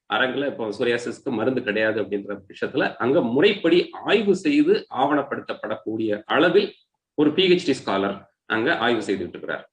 [0.10, 6.76] அரங்குல இப்போ சொரியாசிஸ்க்கு மருந்து கிடையாது அப்படின்ற விஷயத்துல அங்க முறைப்படி ஆய்வு செய்து ஆவணப்படுத்தப்படக்கூடிய அளவில்
[7.18, 9.66] ஒரு பிஹெச்டி ஸ்காலர் அங்க ஆய்வு செய்துட்டு இருக்கிறார்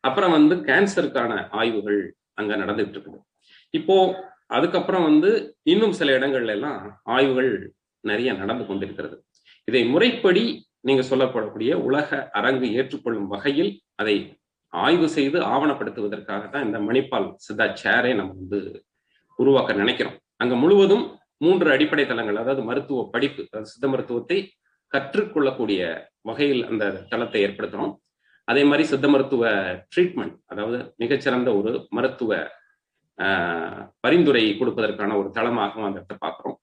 [0.00, 3.18] அப்புறம் வந்து கேன்சருக்கான ஆய்வுகள் அங்க நடந்துட்டு இருக்குது
[3.74, 3.96] இப்போ
[4.46, 5.30] அதுக்கப்புறம் வந்து
[5.62, 9.16] இன்னும் சில இடங்கள்ல எல்லாம் ஆய்வுகள் நிறைய நடந்து கொண்டிருக்கிறது.
[9.64, 14.37] இதை முறைப்படி நீங்க சொல்லப்படக்கூடிய உலக அரங்கு ஏற்றுக்கொள்ளும் வகையில் அதை
[14.72, 18.58] ஆய்வு செய்து ஆவணப்படுத்துவதற்காக தான் இந்த மணிப்பால் சித்தா சேரை நம்ம வந்து
[19.38, 20.16] உருவாக்க நினைக்கிறோம்.
[20.42, 21.04] அங்க முழுவதும்
[21.44, 24.38] மூன்று அடிப்படை தளங்கள் அதாவது மருத்துவ படிப்பு அதாவது சித்த மருத்துவத்தை
[24.92, 25.80] கற்றுக்கொள்ளக்கூடிய
[26.28, 27.94] வகையில் அந்த தளத்தை ஏற்படுத்தணும்
[28.48, 29.44] அதே மாதிரி சித்த மருத்துவ
[29.92, 32.32] ட்ரீட்மெண்ட் அதாவது மிகச்சிறந்த ஒரு மருத்துவ
[34.04, 36.56] பரிந்துரை கொடுப்பதற்கான ஒரு தளமாகவும் அந்த இடத்தை பார்க்குறோம்.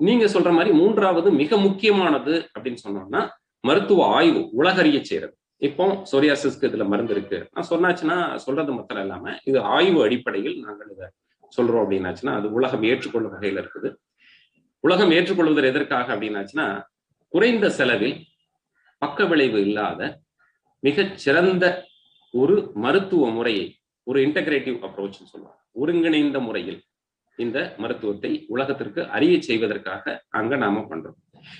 [0.00, 3.20] நீங்க சொல்ற மாதிரி மூன்றாவது மிக முக்கியமானது அப்படின்னு சொன்னோம்னா
[3.64, 5.34] மருத்துவ ஆய்வு உலகறிய செய்யறது
[5.66, 7.38] இப்போ சொரியாசிஸ்க்கு இதுல மருந்து இருக்கு.
[7.54, 11.06] நான் சொன்னாச்சுன்னா சொல்றது மத்தம் இல்லாம இது ஆய்வு அடிப்படையில் நாங்கள் இதை
[11.56, 13.88] சொல்றோம் அப்படின்னாச்சுன்னா அது உலகம் ஏற்றுக்கொள்ளும் வகையில இருக்குது.
[14.84, 16.66] உலகம் ஏற்றுக்கொள்வதற்கு எதற்காக அப்படின்னாச்சுன்னா
[17.32, 18.16] குறைந்த செலவில்
[19.02, 20.00] பக்க விளைவு இல்லாத
[20.82, 21.64] மிகச் சிறந்த
[22.34, 23.66] ஒரு மருத்துவ முறையை
[24.06, 25.58] ஒரு இன்டகிரேட்டிவ் அப்ரோச் சொல்லுவாங்க.
[25.82, 26.80] ஒருங்கிணைந்த முறையில்
[27.38, 31.18] இந்த மருத்துவத்தை உலகத்திற்கு அறிய செய்வதற்காக அங்க நாம பண்றோம்.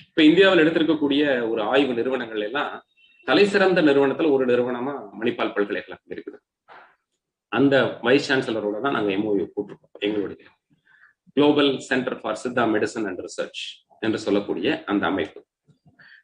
[0.09, 2.73] இப்ப இந்தியாவில் எடுத்திருக்கக்கூடிய ஒரு ஆய்வு நிறுவனங்கள் எல்லாம்
[3.25, 6.39] தலை சிறந்த நிறுவனத்துல ஒரு நிறுவனமா மணிப்பால் பல்கலைக்கழகம் இருக்குது.
[7.49, 10.49] அந்த வைஸ் சான்சலரோட தான் நாங்க எம்ஓயு போட்டிருக்கோம் எங்களுடைய.
[11.35, 13.63] Global centre for Siddha medicine and research
[14.01, 15.41] என்று சொல்லக்கூடிய அந்த அமைப்பு.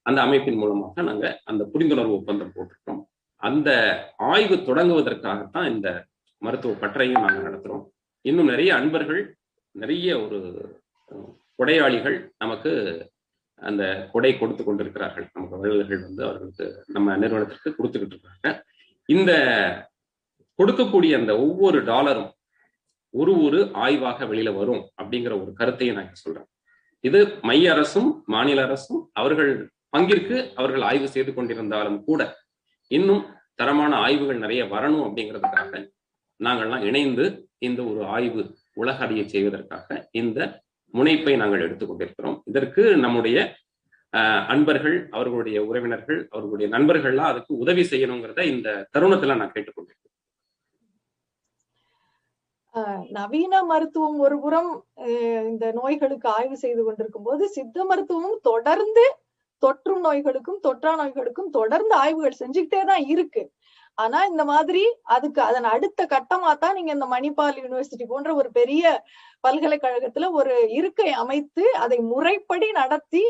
[0.03, 3.01] அந்த அமைப்பின் மூலமாக நாங்க அந்த புரிந்துணர்வு ஒப்பந்தம் போட்டிருக்கோம்.
[3.37, 3.71] அந்த
[4.17, 5.89] ஆய்வு தொடங்குவதற்காகத்தான் இந்த
[6.39, 7.85] மருத்துவ பற்றையும் நாங்கள் நடத்துறோம்.
[8.21, 9.23] இன்னும் நிறைய அன்பர்கள்
[9.71, 10.39] நிறைய ஒரு
[11.59, 12.73] கொடையாளிகள் நமக்கு
[13.63, 13.83] அந்த
[14.13, 15.27] கொடை கொடுத்து கொண்டிருக்கிறார்கள்.
[15.35, 18.51] நமக்கு வல்லுநர்கள் வந்து அவர்களுக்கு நம்ம நிறுவனத்திற்கு கொடுத்துக்கிட்டு இருக்காங்க.
[19.09, 19.33] இந்த
[20.59, 22.31] கொடுக்கக்கூடிய அந்த ஒவ்வொரு டாலரும்
[23.15, 26.49] ஒரு ஒரு ஆய்வாக வெளியில வரும் அப்படிங்கிற ஒரு கருத்தையும் நான் சொல்றேன்.
[27.05, 29.53] இது மைய அரசும் மாநில அரசும் அவர்கள்
[29.97, 32.23] பங்கிற்கு அவர்கள் ஆய்வு செய்து கொண்டிருந்தாலும் கூட
[32.91, 33.23] இன்னும்
[33.55, 35.81] தரமான ஆய்வுகள் நிறைய வரணும் அப்படிங்கிறதுக்காக
[36.41, 37.25] நாங்கள்லாம் இணைந்து
[37.59, 38.43] இந்த ஒரு ஆய்வு
[38.75, 40.41] உலக அறிய செய்வதற்காக இந்த
[40.95, 43.39] முனைப்பை நாங்கள் எடுத்துக்கொண்டிருக்கிறோம் இதற்கு நம்முடைய
[44.53, 50.05] அன்பர்கள் அவர்களுடைய உறவினர்கள் அவர்களுடைய நண்பர்கள்லாம் அதுக்கு உதவி செய்யணுங்கிறத இந்த தருணத்துல நான் கேட்டுக்கொண்டிருக்கேன்.
[53.19, 54.71] நவீன மருத்துவம் ஒரு புறம்
[55.51, 59.05] இந்த நோய்களுக்கு ஆய்வு செய்து கொண்டிருக்கும் போது சித்த மருத்துவமும் தொடர்ந்து
[59.63, 63.43] தொற்றும் நோய்களுக்கும் தொற்றா நோய்களுக்கும் தொடர்ந்து ஆய்வுகள் செஞ்சுக்கிட்டே தான் இருக்கு.
[63.99, 64.83] ஆனா இந்த மாதிரி
[65.15, 68.83] அதுக்கு அதன் அடுத்த கட்டமா தான் நீங்க இந்த மணிப்பால் யூனிவர்சிட்டி போன்ற ஒரு பெரிய
[69.45, 73.25] பல்கலைக்கழகத்துல ஒரு இருக்கை அமைத்து அதை முறைப்படி நடத்தி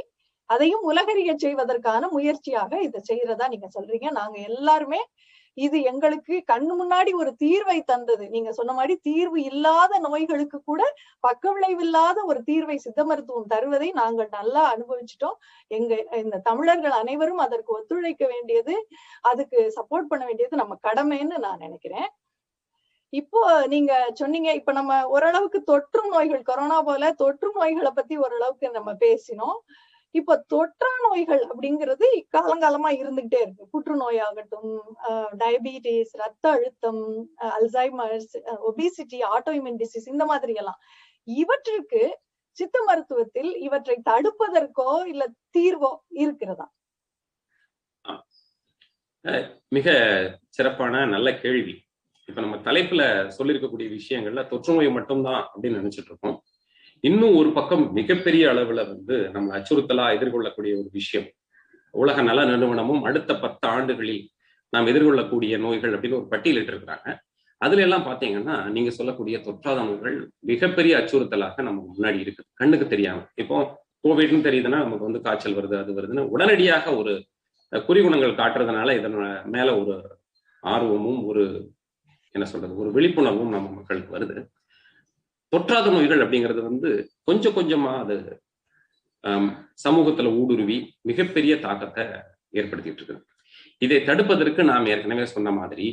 [0.51, 4.09] அதையும் உலகறிய செய்வதற்கான முயற்சியாக இதை செய்யறதா நீங்க சொல்றீங்க.
[4.13, 5.01] நாங்க எல்லாருமே
[5.59, 8.25] இது எங்களுக்கு கண்ணு முன்னாடி ஒரு தீர்வை தந்தது.
[8.35, 10.83] நீங்க சொன்ன மாதிரி தீர்வு இல்லாத நோய்களுக்கு கூட
[11.25, 15.37] பக்க விளைவில்லாத ஒரு தீர்வை சித்த மருத்துவம் தருவதை நாங்கள் நல்லா அனுபவிச்சிட்டோம்.
[15.71, 15.93] எங்க
[16.23, 18.77] இந்த தமிழர்கள் அனைவரும் அதற்கு ஒத்துழைக்க வேண்டியது
[19.33, 22.09] அதுக்கு சப்போர்ட் பண்ண வேண்டியது நம்ம கடமைன்னு நான் நினைக்கிறேன்.
[23.13, 23.41] இப்போ
[23.73, 29.59] நீங்க சொன்னீங்க இப்ப நம்ம ஓரளவுக்கு தொற்று நோய்கள் கொரோனா போல தொற்று நோய்களை பத்தி ஓரளவுக்கு நம்ம பேசினோம்.
[30.15, 32.07] இப்ப தொற்றா நோய்கள் அப்படிங்கிறது
[32.37, 33.65] காலங்காலமா இருந்துகிட்டே இருக்கு.
[33.73, 34.71] புற்றுநோய் ஆகட்டும்
[35.43, 37.03] டயபிட்டிஸ் ரத்த அழுத்தம்
[37.59, 38.33] அல்சைமர்ஸ்
[38.69, 40.81] ஒபிசிட்டி ஆட்டோஇம்யூன் டிசீஸ் இந்த மாதிரி எல்லாம்
[41.29, 42.03] இவற்றிற்கு
[42.57, 45.25] சித்த மருத்துவத்தில் இவற்றை தடுப்பதற்கோ இல்ல
[45.59, 45.93] தீர்வோ
[46.25, 46.67] இருக்கிறதா?
[49.73, 49.89] மிக
[50.57, 51.75] சிறப்பான நல்ல கேள்வி.
[52.29, 53.03] இப்ப நம்ம தலைப்புல
[53.39, 56.37] சொல்லியிருக்கக்கூடிய விஷயங்கள்ல தொற்று நோய் மட்டும்தான் அப்படின்னு நினைச்சிட்டு இருக்கோம்.
[57.05, 61.29] இன்னும் ஒரு பக்கம் மிகப்பெரிய அளவுல வந்து நம்ம அச்சுறுத்தலா எதிர்கொள்ளக்கூடிய ஒரு விஷயம்
[61.95, 64.23] உலக நல நிறுவனமும் அடுத்த பத்து ஆண்டுகளில்
[64.73, 67.09] நாம் எதிர்கொள்ளக்கூடிய நோய்கள் அப்படின்னு ஒரு பட்டியலிட்டு இருக்கிறாங்க
[67.61, 72.43] அதுல எல்லாம் பாத்தீங்கன்னா நீங்க சொல்லக்கூடிய தொற்றாத நோய்கள் மிகப்பெரிய அச்சுறுத்தலாக நமக்கு முன்னாடி இருக்கு.
[72.55, 73.23] கண்ணுக்கு தெரியாம.
[73.35, 73.57] இப்போ
[74.05, 77.15] கோவிட்னு தெரியுதுன்னா நமக்கு வந்து காய்ச்சல் வருது அது வருதுன்னு உடனடியாக ஒரு
[77.73, 79.95] குறிகுணங்கள் காட்டுறதுனால இதன் மேல ஒரு
[80.63, 81.43] ஆர்வமும் ஒரு
[82.35, 84.37] என்ன சொல்றது ஒரு விழிப்புணர்வும் நம்ம மக்களுக்கு வருது.
[85.53, 86.91] தொற்றாத நோய்கள் அப்படிங்கிறது வந்து
[87.29, 88.17] கொஞ்சம் கொஞ்சமா அது
[89.85, 90.77] சமூகத்துல ஊடுருவி
[91.09, 92.05] மிகப்பெரிய தாக்கத்தை
[92.59, 93.25] ஏற்படுத்திட்டு இருக்கு.
[93.79, 95.87] இதை தடுப்பதற்கு நாம் ஏற்கனவே சொன்ன மாதிரி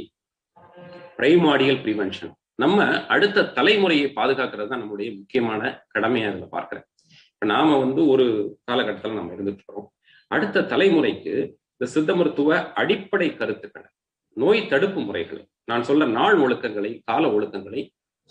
[1.18, 2.34] பிரைமாடியல் ப்ரிவென்ஷன்.
[2.64, 5.62] நம்ம அடுத்த தலைமுறையை பாதுகாக்கிறது தான் நம்முடைய முக்கியமான
[5.96, 6.86] கடமையா இதுல பார்க்கிறேன்.
[7.34, 8.26] இப்ப நாம வந்து ஒரு
[8.70, 9.90] காலகட்டத்தில் நம்ம இருந்துட்டு இருக்கிறோம்.
[10.32, 11.34] அடுத்த தலைமுறைக்கு
[11.74, 13.90] இந்த சித்த மருத்துவ அடிப்படை கருத்துக்களை
[14.38, 17.82] நோய் தடுப்பு முறைகளை நான் சொல்ல நாள் ஒழுக்கங்களை கால ஒழுக்கங்களை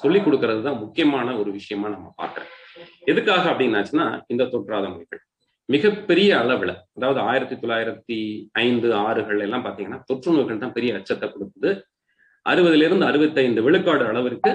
[0.03, 2.53] சொல்லிக் கொடுக்கறது தான் முக்கியமான ஒரு விஷயமா நம்ம பார்க்கிறேன்
[3.11, 5.23] எதுக்காக அப்படின்னாச்சுன்னா இந்த தொற்றாத நோய்கள்.
[5.69, 8.17] மிகப்பெரிய அளவுல அதாவது ஆயிரத்தி தொள்ளாயிரத்தி
[8.65, 11.71] ஐந்து ஆறுகள் எல்லாம் பாத்தீங்கன்னா தொற்று நோய்கள் தான் பெரிய அச்சத்தை கொடுக்குது.
[12.47, 14.53] அறுபதுல இருந்து அறுபத்தி ஐந்து விழுக்காடு அளவிற்கு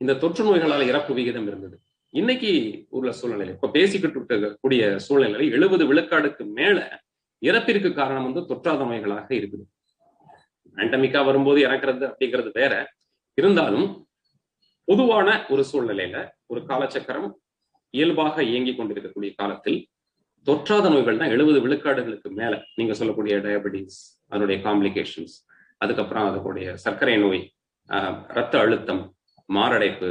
[0.00, 1.76] இந்த தொற்று நோய்களால் இறப்பு விகிதம் இருந்தது.
[2.14, 2.50] இன்னைக்கு
[2.96, 6.78] உள்ள சூழ்நிலை இப்ப பேசிக்கிட்டு இருக்கக்கூடிய சூழ்நிலை எழுபது விழுக்காடுக்கு மேல
[7.42, 9.64] இறப்பிற்கு காரணம் வந்து தொற்றாத நோய்களாக இருக்குது.
[10.76, 12.74] பேண்டமிக்கா வரும்போது இறக்குறது அப்படிங்கிறது வேற.
[13.38, 13.86] இருந்தாலும்
[14.88, 16.16] பொதுவான ஒரு சூழ்நிலையில
[16.46, 17.30] ஒரு காலச்சக்கரம்
[17.94, 19.80] இயல்பாக இயங்கி கொண்டிருக்கக்கூடிய காலத்தில்
[20.46, 23.98] தொற்றாத நோய்கள் தான் எழுபது விழுக்காடுகளுக்கு மேல நீங்க சொல்லக்கூடிய டயபெட்டிஸ்
[24.30, 25.36] அதனுடைய காம்ப்ளிகேஷன்ஸ்
[25.80, 27.42] அதுக்கப்புறம் அதனுடைய சர்க்கரை நோய்
[28.38, 29.02] ரத்த அழுத்தம்
[29.48, 30.10] மாரடைப்பு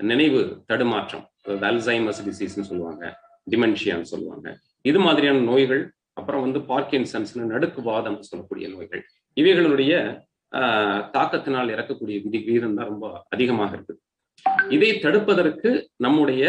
[0.00, 3.04] நினைவு தடுமாற்றம் அதாவது அல்சைமஸ் டிசீஸ்னு சொல்லுவாங்க
[3.46, 4.48] டிமென்ஷியான்னு சொல்லுவாங்க.
[4.84, 5.82] இது மாதிரியான நோய்கள்
[6.14, 9.02] அப்புறம் வந்து பார்க்கின்சன்ஸ்னு நடுக்குவாதம் சொல்லக்கூடிய நோய்கள்.
[9.36, 9.92] இவைகளுடைய
[11.14, 14.00] தாக்கத்தினால் இறக்கக்கூடிய விதி வீதம் தான் ரொம்ப அதிகமாக இருக்குது.
[14.74, 16.42] இதை தடுப்பதற்கு நம்முடைய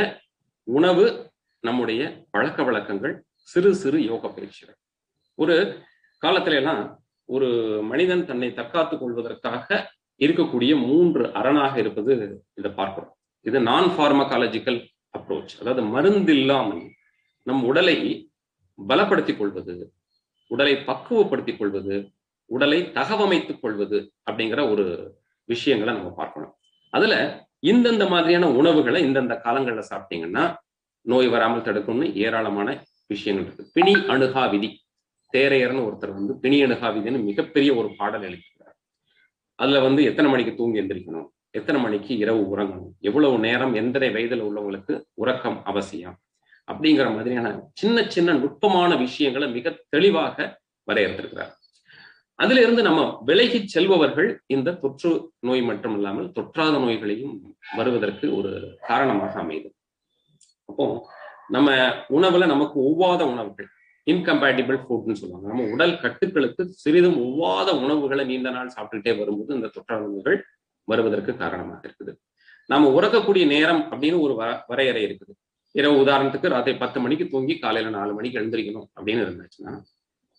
[0.68, 1.06] உணவு
[1.64, 2.02] நம்முடைய
[2.32, 3.14] பழக்க வழக்கங்கள்
[3.52, 4.78] சிறு சிறு யோக பயிற்சிகள்.
[5.40, 5.56] ஒரு
[6.24, 6.82] காலத்துல எல்லாம்
[7.30, 7.50] ஒரு
[7.92, 9.68] மனிதன் தன்னை தற்காத்துக் கொள்வதற்காக
[10.22, 12.14] இருக்கக்கூடிய மூன்று அரணாக இருப்பது
[12.60, 13.14] இதை பார்க்கிறோம்.
[13.46, 14.80] இது நான் ஃபார்மகாலஜிக்கல்
[15.18, 16.84] அப்ரோச் அதாவது மருந்து இல்லாமல்
[17.48, 17.98] நம் உடலை
[18.80, 19.74] பலப்படுத்திக் கொள்வது
[20.52, 21.96] உடலை பக்குவப்படுத்திக் கொள்வது
[22.56, 24.00] உடலை தகவமைத்துக் கொள்வது
[24.32, 24.86] அப்படிங்கிற ஒரு
[25.50, 26.54] விஷயங்களை நம்ம பார்க்கணும்.
[26.94, 27.14] அதுல
[27.62, 30.44] இந்தந்த மாதிரியான உணவுகளை இந்தந்த காலங்கள்ல சாப்பிட்டீங்கன்னா
[31.06, 32.70] நோய் வராமல் தடுக்கும்னு ஏராளமான
[33.08, 33.66] விஷயங்கள் இருக்கு.
[33.74, 34.70] பிணி அணுகா விதி.
[35.34, 38.76] தேரையர்னு ஒருத்தர் வந்து பிணி அணுகா விதின்னு மிகப்பெரிய ஒரு பாடல் எழுதிக்கிறார்
[39.56, 41.30] அதுல வந்து எத்தனை மணிக்கு தூங்கி எந்திரிக்கணும்?
[41.52, 42.92] எத்தனை மணிக்கு இரவு உறங்கணும்?
[43.00, 46.18] எவ்வளவு நேரம் எந்தனை வயதுல உள்ளவங்களுக்கு உறக்கம் அவசியம்?
[46.72, 51.54] அப்படிங்கிற மாதிரியான சின்ன சின்ன நுட்பமான விஷயங்களை மிக தெளிவாக வரையறுத்திருக்கிறார்.
[52.40, 55.12] அதுல இருந்து நம்ம விலகி செல்பவர்கள் இந்த தொற்று
[55.48, 57.36] நோய் மட்டும் இல்லாமல் தொற்றாத நோய்களையும்
[57.78, 58.52] வருவதற்கு ஒரு
[58.90, 59.70] காரணமாக அமையுது
[60.70, 60.86] அப்போ
[61.56, 61.70] நம்ம
[62.18, 63.70] உணவுல நமக்கு ஒவ்வாத உணவுகள்
[64.08, 65.48] இன்கம்பேட்டிபிள் ஃபுட்னு சொல்லுவாங்க.
[65.52, 70.40] நம்ம உடல் கட்டுக்களுக்கு சிறிதும் ஒவ்வாத உணவுகளை நீண்ட நாள் சாப்பிட்டுட்டே வரும்போது இந்த தொற்றாத நோய்கள்
[70.88, 72.14] வருவதற்கு காரணமாக இருக்குது.
[72.70, 74.34] நாம உறக்கக்கூடிய நேரம் அப்படின்னு ஒரு
[74.72, 75.34] வரையறை இருக்குது.
[75.76, 79.74] இரவு உதாரணத்துக்கு ராத்திரி பத்து மணிக்கு தூங்கி காலையில நாலு மணிக்கு எழுந்திரிக்கணும் அப்படின்னு இருந்துச்சுன்னா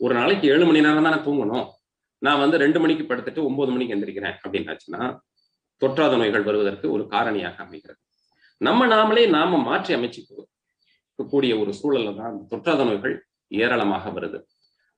[0.00, 1.66] ஒரு நாளைக்கு ஏழு மணி நேரம் தானே தூங்கணும்?
[2.26, 5.02] நான் வந்து ரெண்டு மணிக்கு படுத்துட்டு ஒன்பது மணிக்கு எந்திரிக்கிறேன் அப்படின்னாச்சுன்னா
[5.82, 8.00] தொற்றாத நோய்கள் வருவதற்கு ஒரு காரணியாக அமைகிறது.
[8.60, 10.20] நம்ம நாமளே நாம மாற்றி அமைச்சு
[11.32, 13.14] கூடிய ஒரு சூழல்ல தான் தொற்றாத நோய்கள்
[13.50, 14.38] ஏராளமாக வருது.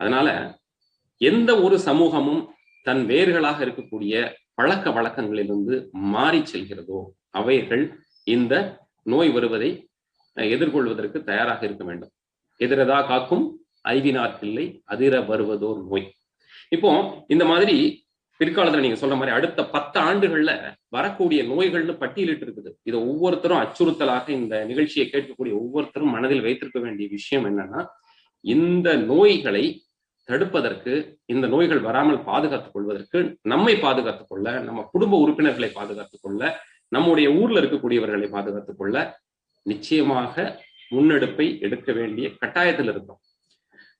[0.01, 0.29] அதனால
[1.21, 2.43] எந்த ஒரு சமூகமும்
[2.87, 4.15] தன் வேர்களாக இருக்கக்கூடிய
[4.59, 5.75] பழக்க வழக்கங்களிலிருந்து
[6.15, 7.01] மாறி செல்கிறதோ
[7.31, 7.85] அவைகள்
[8.25, 8.55] இந்த
[9.13, 9.71] நோய் வருவதை
[10.37, 12.13] எதிர்கொள்வதற்கு தயாராக இருக்க வேண்டும்.
[12.61, 13.45] எதிரதா காக்கும்
[13.95, 16.07] ஐவினார் பிள்ளை அதிர வருவதோர் நோய்.
[16.73, 16.91] இப்போ
[17.29, 17.77] இந்த மாதிரி
[18.41, 20.53] பிற்காலத்துல நீங்க சொல்ற மாதிரி அடுத்த பத்து ஆண்டுகள்ல
[20.89, 27.47] வரக்கூடிய நோய்கள்னு பட்டியலிட்டு இருக்குது இதை ஒவ்வொருத்தரும் அச்சுறுத்தலாக இந்த நிகழ்ச்சியை கேட்கக்கூடிய ஒவ்வொருத்தரும் மனதில் வைத்திருக்க வேண்டிய விஷயம்
[27.47, 27.83] என்னன்னா
[28.45, 29.65] இந்த நோய்களை
[30.29, 30.93] தடுப்பதற்கு
[31.27, 36.43] இந்த நோய்கள் வராமல் பாதுகாத்துக் கொள்வதற்கு நம்மை பாதுகாத்துக் கொள்ள நம்ம குடும்ப உறுப்பினர்களை பாதுகாத்துக் கொள்ள
[36.89, 38.97] நம்முடைய ஊர்ல இருக்கக்கூடியவர்களை பாதுகாத்துக் கொள்ள
[39.67, 40.35] நிச்சயமாக
[40.93, 43.21] முன்னெடுப்பை எடுக்க வேண்டிய கட்டாயத்தில் இருக்கும்.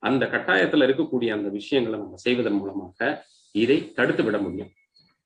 [0.07, 3.09] அந்த கட்டாயத்துல இருக்கக்கூடிய அந்த விஷயங்களை நம்ம செய்வதன் மூலமாக
[3.55, 4.71] இதை தடுத்து விட முடியும்.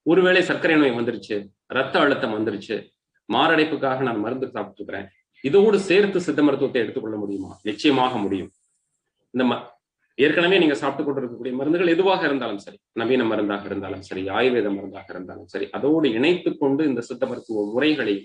[0.06, 1.36] ஒருவேளை சர்க்கரை நோய் வந்துருச்சு
[1.78, 2.76] ரத்த அழுத்தம் வந்துருச்சு
[3.30, 5.10] மாரடைப்புக்காக நான் மருந்து சாப்பிட்டு இருக்கிறேன்
[5.44, 7.52] இதோடு சேர்த்து சித்த மருத்துவத்தை எடுத்துக்கொள்ள முடியுமா?
[7.70, 8.50] நிச்சயமாக முடியும்.
[9.34, 9.54] இந்த ம
[10.18, 15.48] ஏற்கனவே நீங்க சாப்பிட்டு கொண்டிருக்கக்கூடிய மருந்துகள் எதுவாக இருந்தாலும் சரி நவீன மருந்தாக இருந்தாலும் சரி ஆயுர்வேத மருந்தாக இருந்தாலும்
[15.54, 18.16] சரி அதோடு இணைத்துக் கொண்டு இந்த சித்த மருத்துவ முறைகளை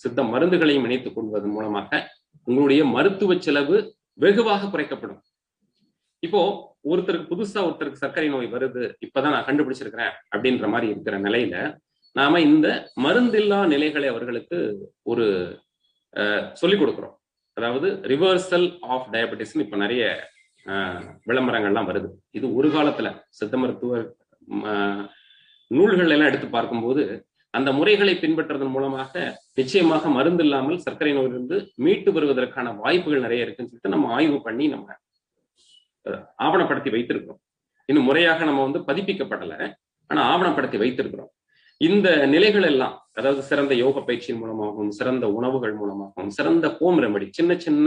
[0.00, 2.00] சித்த மருந்துகளையும் இணைத்துக் கொள்வதன் மூலமாக
[2.46, 3.76] உங்களுடைய மருத்துவ செலவு
[4.18, 5.20] வெகுவாக குறைக்கப்படும்.
[6.22, 6.40] இப்போ
[6.90, 11.56] ஒருத்தருக்கு புதுசா ஒருத்தருக்கு சர்க்கரை நோய் வருது இப்பதான் நான் கண்டுபிடிச்சிருக்கிறேன் அப்படின்ற மாதிரி இருக்கிற நிலையில
[12.16, 12.68] நாம இந்த
[13.04, 14.58] மருந்தில்லா நிலைகளை அவர்களுக்கு
[15.10, 15.26] ஒரு
[16.60, 17.14] சொல்லிக் கொடுக்குறோம்.
[17.56, 20.04] அதாவது ரிவர்சல் ஆஃப் டயபெட்டிஸ்னு இப்ப நிறைய
[21.30, 22.08] விளம்பரங்கள்லாம் வருது.
[22.38, 23.08] இது ஒரு காலத்துல
[23.38, 24.00] சித்த மருத்துவ
[25.70, 27.02] நூல்கள் எல்லாம் எடுத்து பார்க்கும்போது
[27.54, 29.12] அந்த முறைகளை பின்பற்றுவதன் மூலமாக
[29.58, 34.96] நிச்சயமாக மருந்து இல்லாமல் சர்க்கரை நோயிலிருந்து மீட்டு வருவதற்கான வாய்ப்புகள் நிறைய இருக்குன்னு சொல்லிட்டு நம்ம ஆய்வு பண்ணி நம்ம
[36.44, 37.40] ஆவணப்படுத்தி வைத்திருக்கிறோம்.
[37.88, 39.58] இன்னும் முறையாக நம்ம வந்து பதிப்பிக்கப்படலை.
[40.10, 41.30] ஆனா ஆவணப்படுத்தி வைத்திருக்கிறோம்.
[41.76, 47.52] இந்த நிலைகள் எல்லாம் அதாவது சிறந்த யோக பயிற்சியின் மூலமாகவும் சிறந்த உணவுகள் மூலமாகவும் சிறந்த ஹோம் ரெமடி சின்ன
[47.56, 47.86] சின்ன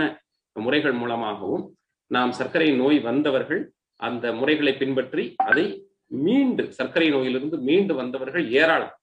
[0.56, 1.66] முறைகள் மூலமாகவும்
[2.08, 3.62] நாம் சர்க்கரை நோய் வந்தவர்கள்
[4.00, 5.66] அந்த முறைகளை பின்பற்றி அதை
[6.08, 8.94] மீண்டு சர்க்கரை நோயிலிருந்து மீண்டு வந்தவர்கள் ஏராளம்.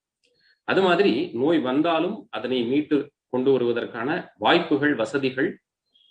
[0.65, 2.97] அது மாதிரி நோய் வந்தாலும் அதனை மீட்டு
[3.29, 4.09] கொண்டு வருவதற்கான
[4.39, 5.51] வாய்ப்புகள் வசதிகள்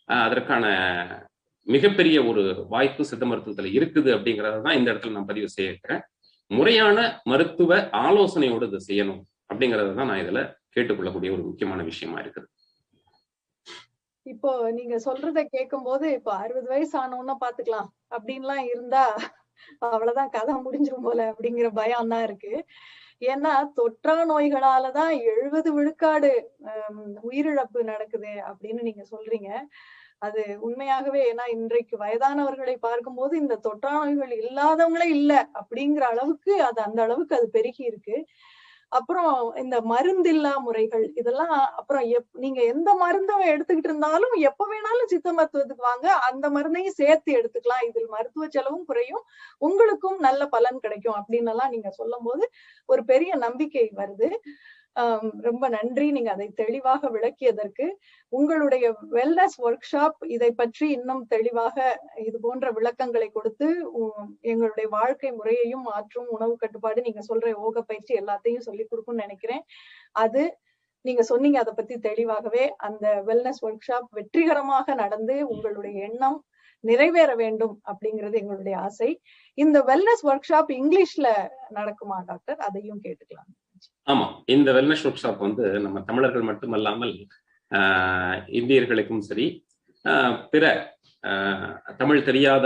[0.08, 0.66] அதற்கான
[1.74, 2.44] மிகப்பெரிய ஒரு
[2.74, 6.04] வாய்ப்பு சித்த மருத்துவத்துல இருக்குது அப்படிங்கறத தான் இந்த இடத்துல நான் பதிவு செய்யறேன்
[6.52, 6.98] முறையான
[7.32, 7.74] மருத்துவ
[8.06, 10.42] ஆலோசனையோடு இதை செய்யணும் அப்படிங்கறத தான் நான் இதுல
[10.76, 12.48] கேட்டுக்கொள்ளக்கூடிய ஒரு முக்கியமான விஷயமா இருக்குது.
[14.26, 19.04] இப்போ நீங்க சொல்றத கேட்கும் போது இப்போ அறுபது வயசு ஆனோம்னா பாத்துக்கலாம் அப்படின்லாம் இருந்தா
[19.88, 22.54] அவ்வளவுதான் கதை முடிஞ்சிரும் போல அப்படிங்கிற பயம் தான் இருக்கு.
[23.32, 26.32] ஏன்னா தொற்றா நோய்களாலதான் எழுபது விழுக்காடு
[27.30, 29.50] உயிரிழப்பு நடக்குது அப்படின்னு நீங்க சொல்றீங்க.
[30.22, 37.00] அது உண்மையாகவே ஏன்னா இன்றைக்கு வயதானவர்களை பார்க்கும்போது இந்த தொற்றா நோய்கள் இல்லாதவங்களே இல்ல அப்படிங்கிற அளவுக்கு அது அந்த
[37.04, 38.18] அளவுக்கு அது பெருகி இருக்கு.
[38.92, 45.30] அப்புறம் இந்த மருந்தில்லா முறைகள் இதெல்லாம் அப்புறம் எப் நீங்க எந்த மருந்தவ எடுத்துக்கிட்டு இருந்தாலும் எப்ப வேணாலும் சித்த
[45.34, 46.08] மருத்துவத்துக்கு வாங்க.
[46.30, 47.84] அந்த மருந்தையும் சேர்த்து எடுத்துக்கலாம்.
[47.90, 49.24] இதில் மருத்துவ செலவும் குறையும்.
[49.62, 52.46] உங்களுக்கும் நல்ல பலன் கிடைக்கும் அப்படின்னு எல்லாம் நீங்க சொல்லும் போது
[52.90, 54.30] ஒரு பெரிய நம்பிக்கை வருது.
[55.48, 56.06] ரொம்ப நன்றி.
[56.16, 57.86] நீங்க அதை தெளிவாக விளக்கியதற்கு
[58.34, 58.86] உங்களுடைய
[59.18, 61.78] வெல்னஸ் ஒர்க் ஷாப் இதை பற்றி இன்னும் தெளிவாக
[62.28, 63.68] இது போன்ற விளக்கங்களை கொடுத்து
[64.52, 69.64] எங்களுடைய வாழ்க்கை முறையையும் மாற்றும் உணவு கட்டுப்பாடு நீங்க சொல்ற யோக பயிற்சி எல்லாத்தையும் சொல்லி கொடுக்கும்னு நினைக்கிறேன்.
[70.24, 70.44] அது
[71.06, 76.40] நீங்க சொன்னீங்க அதை பத்தி தெளிவாகவே அந்த வெல்னஸ் ஒர்க் ஷாப் வெற்றிகரமாக நடந்து உங்களுடைய எண்ணம்
[76.84, 79.10] நிறைவேற வேண்டும் அப்படிங்கிறது எங்களுடைய ஆசை.
[79.58, 81.28] இந்த வெல்னஸ் ஒர்க் ஷாப் இங்கிலீஷ்ல
[81.78, 82.60] நடக்குமா டாக்டர்?
[82.68, 83.50] அதையும் கேட்டுக்கலாம்.
[84.12, 87.14] ஆமா இந்த வெல்னஸ் ஒர்க் ஷாப் வந்து நம்ம தமிழர்கள் மட்டுமல்லாமல்
[88.60, 89.48] இந்தியர்களுக்கும் சரி
[90.54, 90.64] பிற
[92.02, 92.66] தமிழ் தெரியாத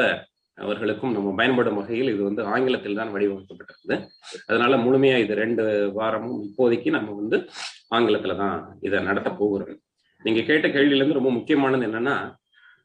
[0.57, 3.95] அவர்களுக்கும் நம்ம பயன்படும் வகையில் இது வந்து ஆங்கிலத்தில் தான் வடிவமைக்கப்பட்டிருக்குது
[4.49, 5.63] அதனால முழுமையா இது ரெண்டு
[5.97, 7.37] வாரமும் இப்போதைக்கு நம்ம வந்து
[7.97, 8.57] ஆங்கிலத்துல தான்
[8.87, 9.79] இதை நடத்த போகிறோம்.
[10.21, 12.15] நீங்க கேட்ட கேள்வியிலேருந்து ரொம்ப முக்கியமானது என்னன்னா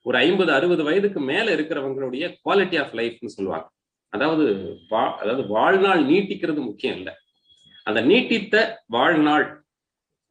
[0.07, 3.67] ஒரு ஐம்பது அறுபது வயதுக்கு மேல இருக்கிறவங்களுடைய குவாலிட்டி ஆஃப் லைஃப்னு சொல்லுவாங்க.
[4.13, 4.45] அதாவது
[4.93, 7.15] வா அதாவது வாழ்நாள் நீட்டிக்கிறது முக்கியம் இல்லை.
[7.89, 8.55] அந்த நீட்டித்த
[8.97, 9.47] வாழ்நாள்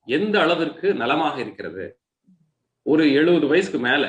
[0.07, 1.85] எந்த அளவிற்கு நலமாக இருக்கிறது?
[2.85, 4.05] ஒரு எழுபது வயசுக்கு மேல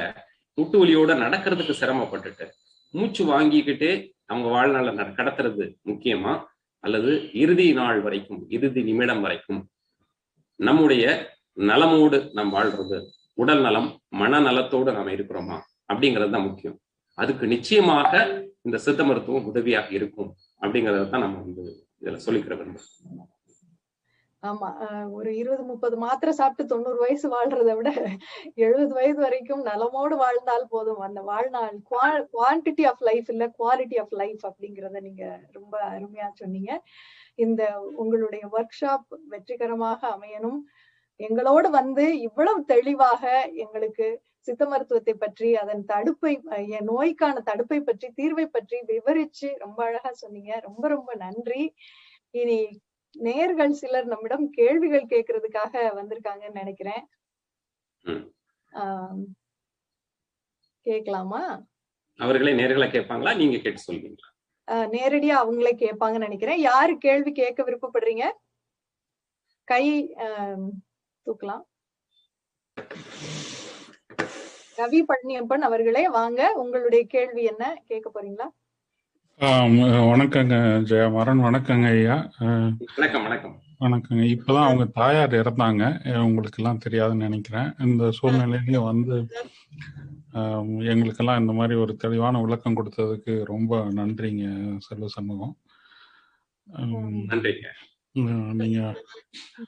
[0.59, 2.47] முட்டு வலியோட நடக்கிறதுக்கு சிரமப்பட்டுட்டு
[2.95, 3.91] மூச்சு வாங்கிக்கிட்டே
[4.31, 6.33] அவங்க வாழ்நாள கடத்துறது முக்கியமா?
[6.85, 9.61] அல்லது இறுதி நாள் வரைக்கும் இறுதி நிமிடம் வரைக்கும்
[10.61, 11.05] நம்முடைய
[11.71, 12.99] நலமோடு நாம் வாழ்றது
[13.43, 13.89] உடல் நலம்
[14.21, 15.59] மனநலத்தோடு நாம இருக்கிறோமா?
[15.91, 16.77] அப்படிங்கிறது தான் முக்கியம்.
[17.19, 18.13] அதுக்கு நிச்சயமாக
[18.67, 20.31] இந்த சித்த மருத்துவம் உதவியாக இருக்கும்
[20.63, 21.65] அப்படிங்கறத தான் நம்ம வந்து
[22.03, 23.29] இதுல சொல்லிக்கிற விரும்புறோம்.
[24.43, 24.69] ஆமா
[25.13, 27.91] ஒரு இருபது முப்பது மாத்திரை சாப்பிட்டு தொண்ணூறு வயசு வாழ்றதை விட
[28.65, 31.01] எழுபது வயது வரைக்கும் நலமோடு வாழ்ந்தால் போதும்.
[31.07, 31.77] அந்த வாழ்நாள்
[32.33, 35.25] குவான்டிட்டி ஆஃப் லைஃப் இல்ல குவாலிட்டி ஆஃப் லைஃப் அப்படிங்கறத நீங்க
[35.59, 36.71] ரொம்ப அருமையா சொன்னீங்க.
[37.39, 37.63] இந்த
[38.03, 40.61] உங்களுடைய ஒர்க் ஷாப் வெற்றிகரமாக அமையணும்.
[41.21, 43.23] எங்களோடு வந்து இவ்வளவு தெளிவாக
[43.65, 44.07] எங்களுக்கு
[44.49, 46.33] சித்த மருத்துவத்தை பற்றி அதன் தடுப்பை
[46.77, 50.53] என் நோய்க்கான தடுப்பை பற்றி தீர்வை பற்றி விவரிச்சு ரொம்ப அழகா சொன்னீங்க.
[50.69, 51.63] ரொம்ப ரொம்ப நன்றி.
[52.35, 52.59] இனி
[53.25, 57.05] நேர்கள் சிலர் நம்மிடம் கேள்விகள் கேட்கறதுக்காக வந்திருக்காங்கன்னு நினைக்கிறேன்.
[60.87, 61.43] கேட்கலாமா?
[62.19, 63.33] அவர்களே நேர்களை கேட்பாங்களா?
[63.37, 64.29] நீங்க கேட்டு சொல்வீங்களா?
[64.95, 66.61] நேரடியா அவங்களே கேட்பாங்கன்னு நினைக்கிறேன்.
[66.61, 68.25] யாரு கேள்வி கேட்க விருப்பப்படுறீங்க?
[69.65, 69.85] கை
[71.27, 71.65] தூக்கலாம்.
[74.79, 76.41] ரவி பழனியப்பன் அவர்களே வாங்க.
[76.63, 77.65] உங்களுடைய கேள்வி என்ன?
[77.87, 78.49] கேட்க போறீங்களா?
[79.41, 80.55] வணக்கங்க
[80.91, 81.43] ஜெயமாறன்.
[81.47, 82.17] வணக்கங்க ஐயா.
[82.97, 83.55] வணக்கம் வணக்கம்.
[83.81, 84.23] வணக்கங்க.
[84.35, 85.83] இப்பதான் அவங்க தாயார் இறந்தாங்க.
[86.23, 87.69] உங்களுக்கு எல்லாம் தெரியாதுன்னு நினைக்கிறேன்.
[87.79, 89.17] இந்த சூழ்நிலையிலயும் வந்து
[90.93, 94.45] எங்களுக்கெல்லாம் இந்த மாதிரி ஒரு தெளிவான விளக்கம் கொடுத்ததுக்கு ரொம்ப நன்றிங்க
[94.79, 95.57] செல்வ சண்முகம்
[98.61, 98.81] நீங்க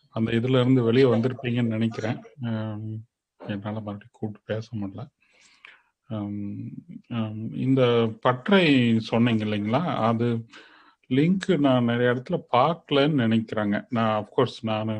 [0.08, 2.18] அந்த இதுல இருந்து வெளியே வந்திருப்பீங்கன்னு நினைக்கிறேன்.
[2.38, 5.04] என்னால மறுபடியும் கூப்பிட்டு பேச முடியல.
[7.64, 7.82] இந்த
[8.20, 8.64] பற்றை
[9.00, 9.82] சொன்னீங்க இல்லைங்களா?
[10.08, 10.26] அது
[11.10, 13.76] லிங்க் நான் நிறைய இடத்துல பார்க்கலன்னு நினைக்கிறேங்க.
[13.90, 14.92] நான் அஃப்கோர்ஸ் நான்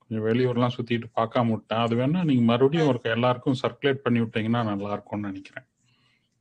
[0.00, 1.84] கொஞ்சம் வெளியூர்லாம் சுத்திட்டு பார்க்காம விட்டேன்.
[1.86, 5.66] அது வேணா நீங்க மறுபடியும் ஒரு எல்லாருக்கும் சர்க்குலேட் பண்ணி விட்டீங்கன்னா நல்லா இருக்கும்னு நினைக்கிறேன்.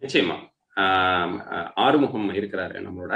[0.02, 0.38] நிச்சயமா.
[1.86, 3.14] ஆறுமுகம் இருக்கிறாரு நம்மளோட.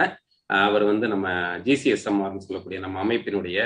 [0.67, 1.27] அவர் வந்து நம்ம
[1.67, 3.59] ஜிசிஎஸ்எம்ஆர்னு சொல்லக்கூடிய நம்ம அமைப்பினுடைய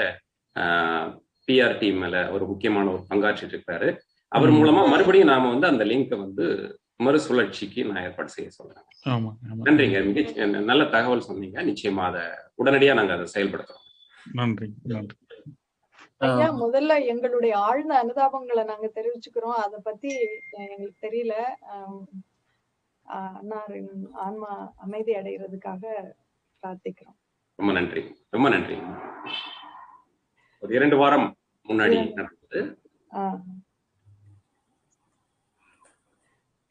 [1.48, 3.90] பிஆர் டீம்ல ஒரு முக்கியமான ஒரு பங்காற்றிட்டு இருக்காரு.
[4.32, 4.52] அவர்.
[4.52, 6.46] மூலமா மறுபடியும் நாம வந்து அந்த லிங்கை வந்து
[7.04, 8.84] மறுசுழற்சிக்கு நான் ஏற்பாடு செய்ய சொல்றேன்.
[9.64, 10.14] நன்றிங்க.
[10.14, 11.64] மிக நல்ல தகவல் சொன்னீங்க.
[11.64, 12.22] நிச்சயமா அதை
[12.58, 13.84] உடனடியா நாங்க அதை செயல்படுத்துறோம்.
[14.34, 15.16] நன்றி நன்றி.
[16.18, 19.56] ஐயா முதல்ல எங்களுடைய ஆழ்ந்த அனுதாபங்களை நாங்க தெரிவிச்சுக்கிறோம்.
[19.66, 20.16] அத பத்தி
[20.52, 21.34] எங்களுக்கு தெரியல.
[23.06, 25.86] அன்னாரின் ஆன்மா அமைதி அடைகிறதுக்காக
[26.62, 27.18] பிரார்த்திக்கிறோம்.
[27.56, 28.04] ரொம்ப நன்றி.
[28.30, 28.78] ரொம்ப நன்றி
[30.60, 31.36] ஒரு இரண்டு வாரம்
[31.68, 32.14] முன்னாடி.
[32.14, 32.82] நடந்தது
[33.12, 33.42] ஆஹ்.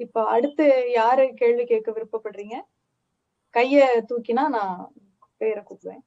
[0.05, 0.67] இப்ப அடுத்து
[0.99, 2.57] யாரு கேள்வி கேட்க விருப்பப்படுறீங்க?
[3.55, 3.79] கைய
[4.11, 4.77] தூக்கினா நான்
[5.41, 6.05] பேரை கூப்பிடுவேன்.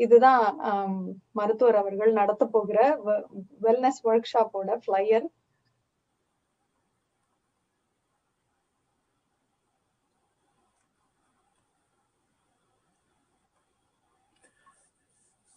[0.00, 0.44] இதுதான்
[1.38, 2.78] மருத்துவர் அவர்கள் நடத்த போகிற
[3.66, 5.26] வெல்னஸ் ஒர்க் ஷாப்போட ஃபிளையர்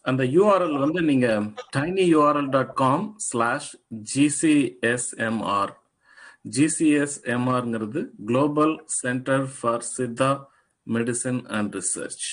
[0.08, 1.28] அந்த யூஆர்எல் வந்து நீங்க
[1.74, 3.70] tiny URL dot com slash
[4.12, 5.72] GCSMR
[6.58, 10.30] ஜிசிஎஸ்எம்ஆர்ங்கிறது global centre for Siddha
[10.86, 12.26] medicine and research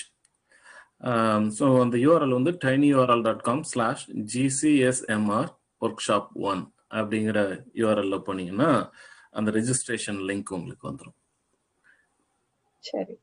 [1.57, 5.49] so அந்த யூஆர்எல் வந்து tiny URL dot com slash GCSMR
[6.05, 6.63] workshop one
[6.93, 7.39] அப்படிங்கிற
[7.82, 8.71] யூஆர்எல்ல போனீங்கன்னா
[9.34, 11.17] அந்த ரெஜிஸ்ட்ரேஷன் லிங்க் உங்களுக்கு வந்துடும்
[12.84, 13.15] சரி.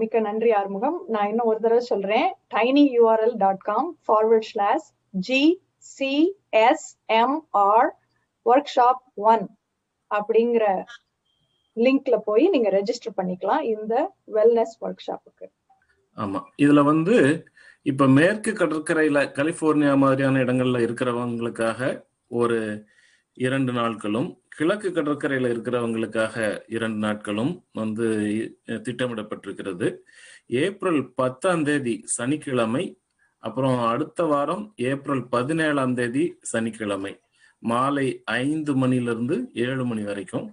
[0.00, 0.98] மிக்க நன்றி ஆறுமுகம்.
[1.06, 2.28] நான் இன்னும் ஒரு தடவை சொல்றேன்.
[2.54, 4.86] Tiny URL dot com forward slash
[5.28, 5.42] G
[5.94, 6.12] C
[6.66, 7.88] S M R
[8.76, 9.44] workshop one
[10.10, 10.64] அப்படிங்கிற
[11.76, 13.62] லிங்க்ல போய் நீங்க ரெஜிஸ்டர் பண்ணிக்கலாம்.
[13.74, 13.94] இந்த
[14.32, 15.46] வெல்னஸ் ஒர்க் ஷாப்புக்கு
[16.18, 16.40] ஆமா.
[16.64, 17.16] இதுல வந்து
[17.82, 21.80] இப்ப மேற்கு கடற்கரையில கலிபோர்னியா மாதிரியான இடங்கள்ல இருக்கிறவங்களுக்காக
[22.40, 22.58] ஒரு
[23.44, 26.34] இரண்டு நாட்களும் கிழக்கு கடற்கரையில் இருக்கிறவங்களுக்காக
[26.76, 28.06] இரண்டு நாட்களும் வந்து
[28.86, 29.86] திட்டமிடப்பட்டிருக்கிறது.
[30.64, 32.84] ஏப்ரல் பத்தாம் தேதி சனிக்கிழமை
[33.42, 37.12] அப்புறம் அடுத்த வாரம் ஏப்ரல் பதினேழாம் தேதி சனிக்கிழமை.
[37.70, 38.06] மாலை
[38.42, 40.46] ஐந்து மணிலிருந்து ஏழு மணி வரைக்கும்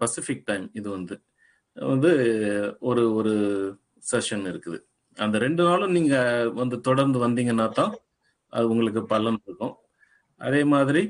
[0.00, 1.16] பசிபிக் டைம் இது வந்து.
[1.76, 2.12] வந்து
[2.88, 3.34] ஒரு ஒரு
[4.12, 4.78] செஷன் இருக்குது.
[5.16, 6.16] அந்த ரெண்டு நாளும் நீங்க
[6.60, 7.92] வந்து தொடர்ந்து வந்தீங்கன்னா தான்
[8.52, 9.74] அது உங்களுக்கு பலன் இருக்கும்.
[10.40, 11.02] அதே மாதிரி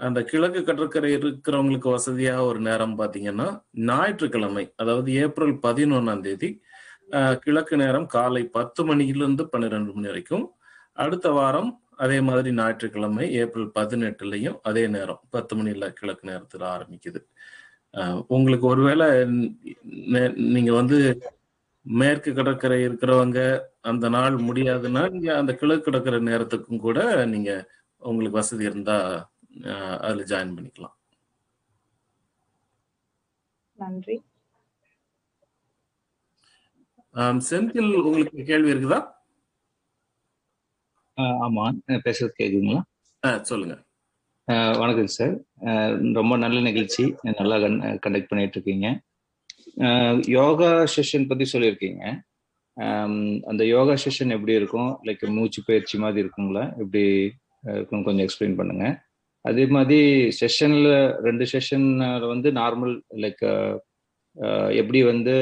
[0.00, 3.46] அந்த கிழக்கு கடற்கரை இருக்கிறவங்களுக்கு வசதியா ஒரு நேரம் பார்த்தீங்கன்னா
[3.88, 6.48] ஞாயிற்றுக்கிழமை அதாவது ஏப்ரல் பதினொன்னாம் தேதி
[7.44, 10.44] கிழக்கு நேரம் காலை பத்து மணியிலிருந்து பன்னிரெண்டு மணி வரைக்கும்.
[10.96, 17.20] அடுத்த வாரம் அதே மாதிரி ஞாயிற்றுக்கிழமை ஏப்ரல் பதினெட்டுலையும் அதே நேரம் பத்து மணில கிழக்கு நேரத்தில் ஆரம்பிக்குது.
[18.28, 19.06] உங்களுக்கு ஒருவேளை
[20.54, 20.98] நீங்க வந்து
[21.86, 23.40] மேற்கு கடற்கரை இருக்கிறவங்க
[23.90, 26.98] அந்த நாள் முடியாதுன்னா நீங்க அந்த கிழக்கு கடற்கரை நேரத்துக்கும் கூட
[27.34, 27.50] நீங்க
[28.02, 28.98] உங்களுக்கு வசதி இருந்தா
[29.54, 30.94] அதுல ஜாயின் பண்ணிக்கலாம்.
[33.72, 34.22] நன்றி.
[37.14, 39.12] செந்தில் உங்களுக்கு கேள்வி இருக்குதா?
[41.16, 43.40] ஆஹ் ஆமா பேசுறது கேக்குதுங்களா?
[43.40, 43.82] சொல்லுங்க.
[44.78, 45.40] வணக்கம் சார்
[46.12, 47.14] ரொம்ப நல்ல நிகழ்ச்சி.
[47.22, 49.00] நல்லா கண்டக்ட் பண்ணிட்டு இருக்கீங்க.
[50.28, 52.20] யோகா செஷன் பத்தி சொல்லியிருக்கீங்க.
[53.46, 54.98] அந்த யோகா செஷன் எப்படி இருக்கும்?
[55.02, 56.70] லைக் மூச்சு பயிற்சி மாதிரி இருக்குங்களா?
[56.70, 57.32] எப்படி
[57.62, 58.04] இருக்கும்?
[58.04, 59.03] கொஞ்சம் எக்ஸ்பிளைன் பண்ணுங்க.
[59.44, 59.98] அதே மாதிரி
[60.40, 60.90] செஷன்ல
[61.26, 61.88] ரெண்டு செஷன்
[62.32, 63.44] வந்து நார்மல் லைக்
[64.80, 65.34] எப்படி வந்து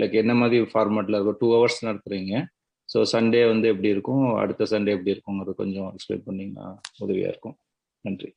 [0.00, 1.40] லைக் என்ன மாதிரி ஃபார்மேட்ல இருக்கும்?
[1.42, 2.32] டூ ஹவர்ஸ் நடத்துறீங்க.
[2.88, 4.24] ஸோ சண்டே வந்து எப்படி இருக்கும்?
[4.42, 6.66] அடுத்த சண்டே எப்படி இருக்குங்கிறது கொஞ்சம் எக்ஸ்பிளைன் பண்ணீங்கன்னா
[7.04, 7.56] உதவியா இருக்கும்.
[8.04, 8.30] நன்றி.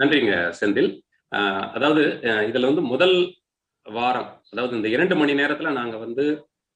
[0.00, 0.90] நன்றிங்க செந்தில்.
[1.76, 3.16] அதாவது இதில் இதுல வந்து முதல்
[3.86, 6.24] வாரம் அதாவது இந்த இரண்டு மணி நேரத்துல நாங்க வந்து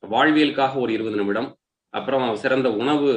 [0.03, 1.49] வாழ்வியலுக்காக ஒரு இருபது நிமிடம்
[1.95, 3.11] அப்புறம் சிறந்த உணவு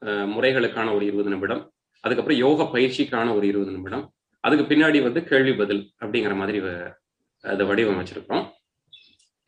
[0.00, 1.72] முறைகளுக்கான ஒரு இருபது நிமிடம்.
[2.00, 4.12] அதுக்கப்புறம் யோக பயிற்சிக்கான ஒரு இருபது நிமிடம்.
[4.40, 6.92] அதுக்கு பின்னாடி வந்து கேள்வி பதில் அப்படிங்கிற மாதிரி வ-
[7.42, 8.50] அதை வடிவமைச்சிருக்கோம்.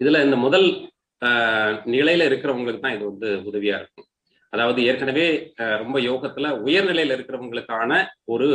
[0.05, 0.91] இதுல இந்த முதல்
[1.25, 4.07] ஆஹ் நிலையில இருக்கிறவங்களுக்கு தான் இது வந்து உதவியா இருக்கும்.
[4.51, 8.47] அதாவது ஏற்கனவே ரொம்ப யோகத்துல உயர்நிலையில இருக்கிறவங்களுக்கான ஒரு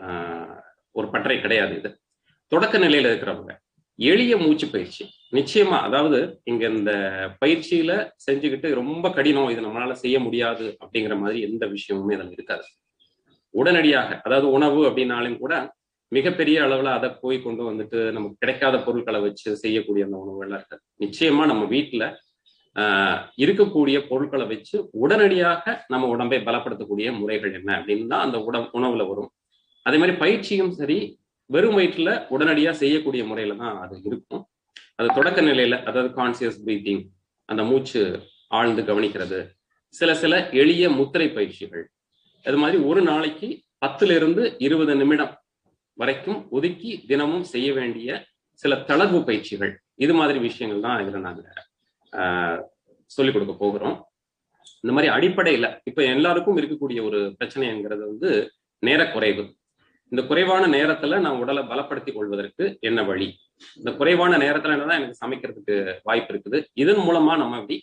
[0.00, 0.60] ஆஹ்
[0.90, 2.00] ஒரு பற்றை கிடையாது இது.
[2.46, 3.56] தொடக்க நிலையில இருக்கிறவங்க.
[3.96, 5.10] எளிய மூச்சு பயிற்சி.
[5.32, 6.92] நிச்சயமா அதாவது இங்க இந்த
[7.40, 7.92] பயிற்சியில
[8.26, 12.66] செஞ்சுக்கிட்டு ரொம்ப கடினம் இது நம்மளால செய்ய முடியாது அப்படிங்கிற மாதிரி எந்த விஷயமுமே அதில் இருக்காது.
[13.54, 15.54] உடனடியாக அதாவது உணவு அப்படின்னாலும் கூட
[16.12, 20.82] மிகப்பெரிய அளவுல அதை போய் கொண்டு வந்துட்டு நமக்கு கிடைக்காத பொருட்களை வச்சு செய்யக்கூடிய அந்த உணவுகள்லாம் இருக்காது.
[21.00, 22.04] நிச்சயமா நம்ம வீட்டுல
[22.76, 29.08] ஆஹ் இருக்கக்கூடிய பொருட்களை வச்சு உடனடியாக நம்ம உடம்பை பலப்படுத்தக்கூடிய முறைகள் என்ன அப்படின்னு தான் அந்த உட உணவுல
[29.08, 29.30] வரும்.
[29.86, 30.98] அதே மாதிரி பயிற்சியும் சரி
[31.50, 34.42] வெறும் வயிற்றுல உடனடியா செய்யக்கூடிய முறையில தான் அது இருக்கும்.
[34.98, 37.08] அது தொடக்க நிலையில அதாவது கான்சியஸ் பிரீத்திங்
[37.44, 39.48] அந்த மூச்சு ஆழ்ந்து கவனிக்கிறது.
[39.88, 41.90] சில சில எளிய முத்திரை பயிற்சிகள்.
[42.44, 45.42] அது மாதிரி ஒரு நாளைக்கு பத்துல இருந்து இருபது நிமிடம்
[45.94, 49.80] வரைக்கும் ஒதுக்கி தினமும் செய்ய வேண்டிய சில தளர்வு பயிற்சிகள்.
[49.94, 51.52] இது மாதிரி விஷயங்கள் தான் இதுல நாங்க
[52.12, 52.62] ஆஹ்
[53.04, 54.04] சொல்லிக் கொடுக்க போகிறோம்.
[54.80, 59.57] இந்த மாதிரி அடிப்படையில இப்ப எல்லாருக்கும் இருக்கக்கூடிய ஒரு பிரச்சனைங்கிறது வந்து நேர குறைவு
[60.12, 63.28] இந்த குறைவான நேரத்துல நான் உடலை பலப்படுத்தி கொள்வதற்கு என்ன வழி?
[63.78, 66.58] இந்த குறைவான நேரத்துல என்னதான் எனக்கு சமைக்கிறதுக்கு வாய்ப்பு இருக்குது.
[66.76, 67.76] இதன் மூலமா நம்ம எப்படி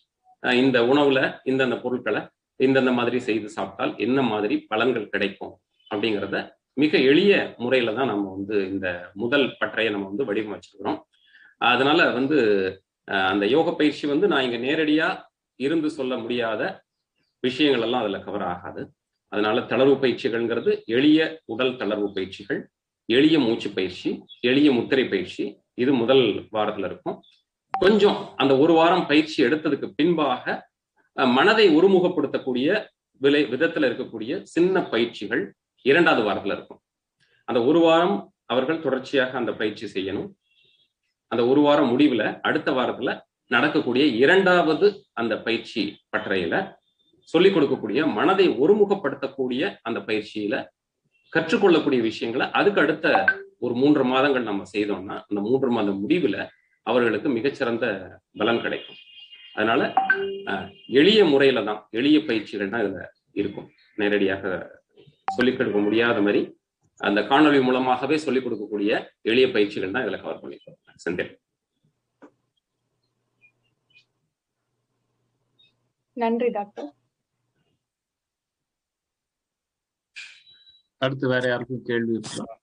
[0.43, 2.21] அஹ், இந்த உணவுல இந்தந்த பொருட்களை
[2.59, 5.53] இந்தந்த மாதிரி செய்து சாப்பிட்டால் என்ன மாதிரி பலன்கள் கிடைக்கும்
[5.91, 6.37] அப்படிங்கிறத
[6.77, 10.99] மிக எளிய முறையில தான் நம்ம வந்து இந்த முதல் பற்றையை நம்ம வந்து வடிவமைச்சிருக்கிறோம்.
[11.61, 12.37] அதனால வந்து
[13.27, 15.07] அந்த யோக பயிற்சி வந்து நான் இங்க நேரடியா
[15.59, 16.61] இருந்து சொல்ல முடியாத
[17.43, 18.81] விஷயங்கள் எல்லாம் அதுல கவர் ஆகாது.
[19.35, 21.19] அதனால தளர்வு பயிற்சிகள்ங்கிறது எளிய
[21.53, 22.59] உடல் தளர்வு பயிற்சிகள்
[23.09, 24.09] எளிய மூச்சு பயிற்சி
[24.49, 25.43] எளிய முத்திரை பயிற்சி
[25.81, 26.23] இது முதல்
[26.55, 27.17] வாரத்துல இருக்கும்.
[27.71, 30.55] கொஞ்சம் அந்த ஒரு வாரம் பயிற்சி எடுத்ததுக்கு பின்பாக
[31.37, 32.69] மனதை ஒருமுகப்படுத்தக்கூடிய
[33.23, 35.43] விலை விதத்துல இருக்கக்கூடிய சின்ன பயிற்சிகள்
[35.85, 36.81] இரண்டாவது வாரத்துல இருக்கும்.
[37.47, 38.15] அந்த ஒரு வாரம்
[38.53, 40.29] அவர்கள் தொடர்ச்சியாக அந்த பயிற்சி செய்யணும்.
[41.31, 43.11] அந்த ஒரு வாரம் முடிவுல அடுத்த வாரத்துல
[43.51, 46.55] நடக்கக்கூடிய இரண்டாவது அந்த பயிற்சி பட்டறையில
[47.31, 50.55] சொல்லிக் கொடுக்கக்கூடிய மனதை ஒருமுகப்படுத்தக்கூடிய அந்த பயிற்சியில
[51.33, 53.07] கற்றுக்கொள்ளக்கூடிய விஷயங்களை அதுக்கு அடுத்த
[53.65, 56.37] ஒரு மூன்று மாதங்கள் நம்ம செய்தோம்னா அந்த மூன்று மாத முடிவுல
[56.89, 57.85] அவர்களுக்கு மிகச்சிறந்த
[58.39, 58.99] பலன் கிடைக்கும்.
[59.55, 59.81] அதனால
[60.99, 63.05] எளிய முறையில தான் எளிய பயிற்சிகள் தான் இதுல
[63.41, 63.67] இருக்கும்.
[64.01, 64.43] நேரடியாக
[65.37, 66.41] சொல்லிக் கொடுக்க முடியாத மாதிரி
[67.07, 68.91] அந்த காணொளி மூலமாகவே சொல்லிக் கொடுக்கக்கூடிய
[69.31, 70.77] எளிய பயிற்சிகள் தான் இதுல கவர் பண்ணிருக்கோம்.
[71.05, 71.33] செந்தில்
[76.23, 76.89] நன்றி டாக்டர்.
[81.05, 82.59] அடுத்து வேற யாருக்கும் கேள்வி இருக்கலாம்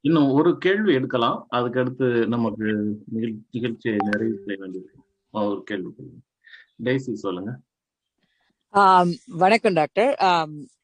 [0.00, 1.46] இன்னும் ஒரு கேள்வி எடுக்கலாம்.
[1.48, 2.64] அதுக்கு அடுத்து நமக்கு
[3.50, 4.90] நிகழ்ச்சியை நிறைவு செய்ய வேண்டியது
[5.30, 5.94] ஒரு கேள்வி
[6.84, 7.50] டெய்ஸி சொல்லுங்க.
[9.26, 10.14] வணக்கம் டாக்டர்.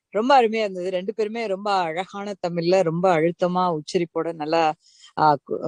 [0.09, 0.91] ரொம்ப அருமையா இருந்தது.
[0.91, 4.63] ரெண்டு பேருமே ரொம்ப அழகான தமிழ்ல ரொம்ப அழுத்தமா உச்சரிப்போட நல்லா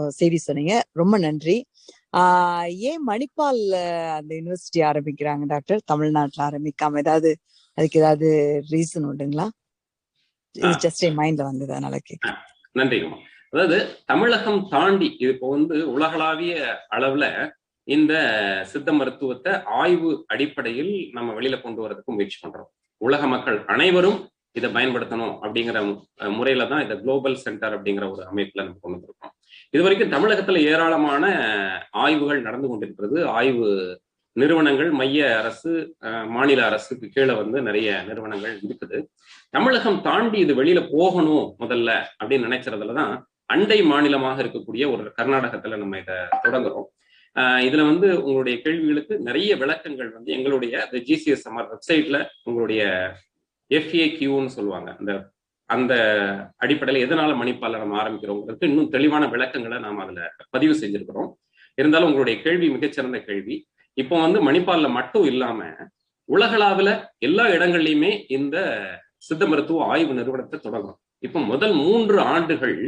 [0.08, 0.74] செய்தி சொன்னீங்க.
[0.92, 1.56] ரொம்ப நன்றி.
[2.16, 3.74] ஆஹ் ஏன் மணிப்பால்ல
[4.14, 5.82] அந்த யூனிவர்சிட்டி ஆரம்பிக்கிறாங்க டாக்டர்?
[5.84, 7.30] தமிழ்நாட்டுல ஆரம்பிக்காம ஏதாவது
[7.74, 8.28] அதுக்கு ஏதாவது
[8.70, 9.48] ரீசன் உண்டுங்களா?
[10.58, 10.80] இது ஆ.
[10.82, 12.32] ஜஸ்ட் என் மைண்ட்ல வந்தது அதனால கேட்க
[12.76, 13.18] நன்றிங்கம்மா
[13.52, 13.76] அதாவது
[14.06, 16.54] தமிழகம் தாண்டி இது இப்போ வந்து உலகளாவிய
[16.92, 17.26] அளவுல
[17.88, 18.12] இந்த
[18.70, 22.70] சித்த மருத்துவத்தை ஆய்வு அடிப்படையில் நம்ம வெளியில கொண்டு வரதுக்கு முயற்சி பண்றோம்.
[23.00, 24.18] உலக மக்கள் அனைவரும்
[24.56, 25.78] இதை பயன்படுத்தணும் அப்படிங்கிற
[26.32, 29.32] முறையில தான் இந்த குளோபல் சென்டர் அப்படிங்கிற ஒரு அமைப்புல நம்ம கொண்டு வந்திருக்கோம்.
[29.74, 31.24] இது வரைக்கும் தமிழகத்துல ஏராளமான
[32.02, 33.18] ஆய்வுகள் நடந்து கொண்டிருக்கிறது.
[33.34, 33.68] ஆய்வு
[34.36, 39.04] நிறுவனங்கள் மைய அரசு மாநில அரசுக்கு கீழே வந்து நிறைய நிறுவனங்கள் இருக்குது.
[39.50, 46.14] தமிழகம் தாண்டி இது வெளியில போகணும் முதல்ல அப்படின்னு நினைக்கிறதுலதான் அண்டை மாநிலமாக இருக்கக்கூடிய ஒரு கர்நாடகத்துல நம்ம இதை
[46.42, 46.88] தொடங்குறோம்.
[47.34, 53.12] ஆஹ் இதுல வந்து உங்களுடைய கேள்விகளுக்கு நிறைய விளக்கங்கள் வந்து எங்களுடைய ஜிசிஎஸ்எம்ஆர் வெப்சைட்ல உங்களுடைய
[53.70, 54.96] எஃப்ஏ கியூன்னு சொல்லுவாங்க.
[54.98, 55.30] அந்த
[55.64, 55.94] அந்த
[56.56, 61.32] அடிப்படையில் எதனால மணிப்பாளர் நம்ம ஆரம்பிக்கிறோங்கிறதுக்கு இன்னும் தெளிவான விளக்கங்களை நாம் அதுல பதிவு செஞ்சிருக்கிறோம்.
[61.74, 63.66] இருந்தாலும் உங்களுடைய கேள்வி மிகச்சிறந்த கேள்வி.
[63.96, 65.60] இப்போ வந்து மணிப்பால்ல மட்டும் இல்லாம
[66.28, 66.90] உலகளாவில
[67.22, 68.56] எல்லா இடங்கள்லயுமே இந்த
[69.26, 72.78] சித்த மருத்துவ ஆய்வு நிறுவனத்தை தொடங்கும் இப்போ முதல் மூன்று ஆண்டுகள்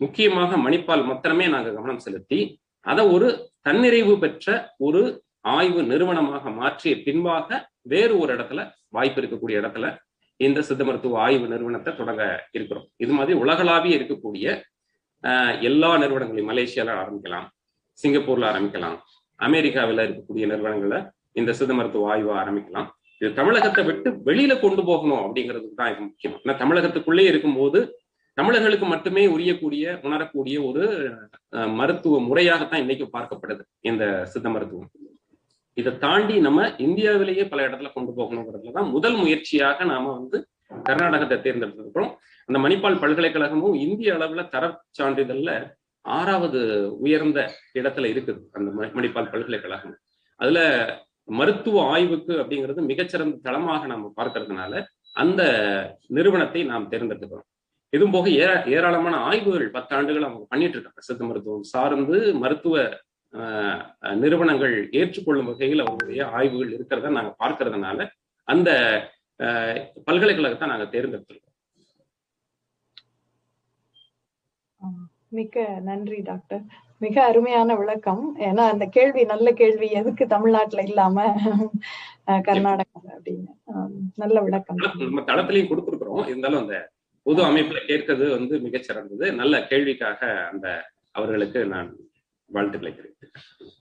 [0.00, 2.40] முக்கியமாக மணிப்பால் மாத்திரமே நாங்க கவனம் செலுத்தி
[2.86, 3.28] அதை ஒரு
[3.66, 4.48] தன்னிறைவு பெற்ற
[4.86, 5.02] ஒரு
[5.50, 7.48] ஆய்வு நிறுவனமாக மாற்றிய பின்பாக
[7.92, 8.60] வேறு ஒரு இடத்துல
[8.92, 9.86] வாய்ப்பு இருக்கக்கூடிய இடத்துல
[10.40, 12.22] இந்த சித்த மருத்துவ ஆய்வு நிறுவனத்தை தொடங்க
[12.56, 12.86] இருக்கிறோம்.
[13.00, 14.46] இது மாதிரி உலகளாவிய இருக்கக்கூடிய
[15.24, 17.46] ஆஹ், எல்லா நிறுவனங்களையும் மலேசியால ஆரம்பிக்கலாம்
[17.98, 18.96] சிங்கப்பூர்ல ஆரம்பிக்கலாம்
[19.40, 20.98] அமெரிக்காவில் இருக்கக்கூடிய நிறுவனங்களை
[21.36, 22.88] இந்த சித்த மருத்துவ ஆய்வை ஆரம்பிக்கலாம்.
[23.20, 26.36] இது தமிழகத்தை விட்டு வெளியில கொண்டு போகணும் அப்படிங்கிறதுக்கு தான் இது முக்கியம்.
[26.42, 27.78] ஏன்னா தமிழகத்துக்குள்ளே இருக்கும்போது
[28.38, 30.84] தமிழர்களுக்கு மட்டுமே உரியக்கூடிய உணரக்கூடிய ஒரு
[31.52, 34.90] அஹ், மருத்துவ முறையாகத்தான் இன்னைக்கு பார்க்கப்படுது இந்த சித்த மருத்துவம்.
[35.76, 40.38] இதை தாண்டி நம்ம இந்தியாவிலேயே பல இடத்துல கொண்டு போகணுங்கிறதுல தான் முதல் முயற்சியாக நாம வந்து
[40.84, 42.12] கர்நாடகத்தை தேர்ந்தெடுத்திருக்கிறோம்
[42.48, 44.64] அந்த மணிப்பால் பல்கலைக்கழகமும் இந்திய அளவுல தர
[44.98, 45.50] சான்றிதழ்ல
[46.04, 46.60] ஆறாவது
[46.98, 49.98] உயர்ந்த இடத்துல இருக்குது அந்த ம- மணிப்பால் பல்கலைக்கழகம்.
[50.36, 50.60] அதுல
[51.24, 55.42] மருத்துவ ஆய்வுக்கு அப்படிங்கிறது மிகச்சிறந்த தளமாக நாம பார்க்கறதுனால அந்த
[56.06, 57.48] நிறுவனத்தை நாம் தேர்ந்தெடுத்துக்கிறோம்.
[57.88, 58.30] இதுவும் போக
[58.66, 62.98] ஏராளமான ஆய்வுகள் பத்தாண்டுகள் அவங்க பண்ணிட்டு இருக்காங்க சித்த மருத்துவம் சார்ந்து மருத்துவ
[64.14, 68.08] நிறுவனங்கள் ஏற்றுக்கொள்ளும் வகையில் அவங்களுடைய ஆய்வுகள் இருக்கிறத நாங்க பார்க்கறதுனால
[68.44, 68.70] அந்த
[70.04, 71.53] பல்கலைக்கழகத்தை நாங்க தேர்ந்தெடுத்திருக்கோம்.
[75.38, 76.62] மிக்க நன்றி டாக்டர்.
[77.04, 78.22] மிக அருமையான விளக்கம்.
[78.46, 81.24] ஏன்னா அந்த கேள்வி நல்ல கேள்வி எதுக்கு தமிழ்நாட்டுல இல்லாம
[82.46, 83.52] கர்நாடகா அப்படின்னு.
[84.22, 84.76] நல்ல விளக்கம்.
[84.76, 86.26] நம்ம தளத்திலையும் கொடுத்துருக்குறோம்.
[86.32, 86.76] இருந்தாலும் அந்த
[87.26, 90.66] பொது அமைப்புல கேட்கறது வந்து மிகச்சிறந்தது நல்ல கேள்விக்காக அந்த
[91.18, 91.90] அவர்களுக்கு நான்
[92.50, 93.72] வாழ்த்துக்களை தெரிவித்துக்கிறேன்.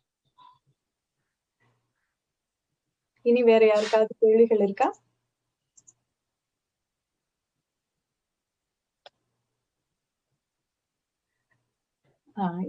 [3.25, 4.87] இனி வேற யாருக்காவது கேள்விகள் இருக்கா?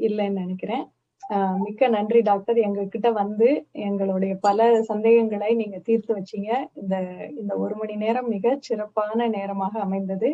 [0.07, 0.85] இல்லைன்னு நினைக்கிறேன்.
[1.31, 2.59] ஆஹ் மிக்க நன்றி டாக்டர்.
[2.59, 3.49] எங்க கிட்ட வந்து
[3.87, 6.51] எங்களுடைய பல சந்தேகங்களை நீங்க தீர்த்து வச்சீங்க.
[6.75, 6.97] இந்த
[7.37, 10.31] இந்த ஒரு மணி நேரம் மிக சிறப்பான நேரமாக அமைந்தது.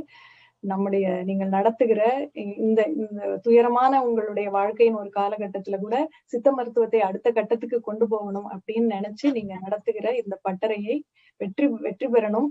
[0.62, 2.01] நம்முடைய நீங்கள் நடத்துகிற
[2.59, 8.89] இந்த இந்த துயரமான உங்களுடைய வாழ்க்கையின் ஒரு காலகட்டத்துல கூட சித்த மருத்துவத்தை அடுத்த கட்டத்துக்கு கொண்டு போகணும் அப்படின்னு
[8.97, 10.97] நினைச்சு நீங்க நடத்துகிற இந்த பட்டறையை
[11.41, 12.49] வெற்றி வெற்றி பெறணும்.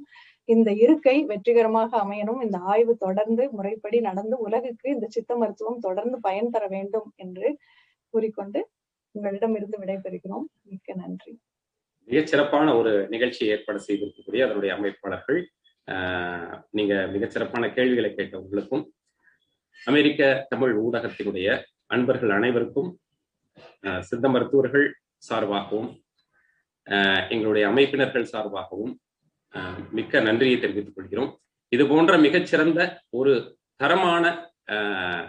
[0.50, 2.42] இந்த இருக்கை வெற்றிகரமாக அமையணும்.
[2.42, 7.48] இந்த ஆய்வு தொடர்ந்து முறைப்படி நடந்து உலகுக்கு இந்த சித்த மருத்துவம் தொடர்ந்து பயன் தர வேண்டும் என்று
[8.14, 8.60] கூறிக்கொண்டு
[9.16, 10.46] உங்களிடம் இருந்து விடைபெறுகிறோம்.
[10.64, 11.34] மிக்க நன்றி.
[12.08, 15.40] மிகச் சிறப்பான ஒரு நிகழ்ச்சியை ஏற்பாடு செய்திருக்கக்கூடிய அதனுடைய அமைப்பாளர்கள்
[15.88, 18.84] ஆஹ், நீங்க மிகச் சிறப்பான கேள்விகளை கேட்ட உங்களுக்கும்
[19.82, 21.48] அமெரிக்க தமிழ் ஊடகத்தினுடைய
[21.88, 22.90] அன்பர்கள் அனைவருக்கும்
[23.84, 24.88] ஆஹ், சித்த மருத்துவர்கள்
[25.30, 25.90] சார்பாகவும்
[26.88, 28.94] ஆஹ், எங்களுடைய அமைப்பினர்கள் சார்பாகவும்
[29.92, 31.32] மிக்க நன்றியை தெரிவித்துக் கொள்கிறோம்.
[31.72, 32.80] இது போன்ற மிகச்சிறந்த
[33.12, 33.34] ஒரு
[33.80, 34.26] தரமான
[34.68, 35.26] ஆஹ்,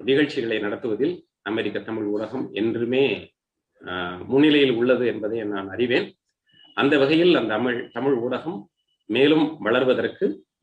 [0.00, 3.04] நிகழ்ச்சிகளை நடத்துவதில் அமெரிக்க தமிழ் ஊடகம் என்றுமே
[3.82, 6.06] ஆஹ், முன்னிலையில் உள்ளது என்பதை நான் அறிவேன்.
[6.76, 8.58] அந்த வகையில் அந்த தமிழ் தமிழ் ஊடகம்
[9.10, 10.26] மேலும் வளர்வதற்கு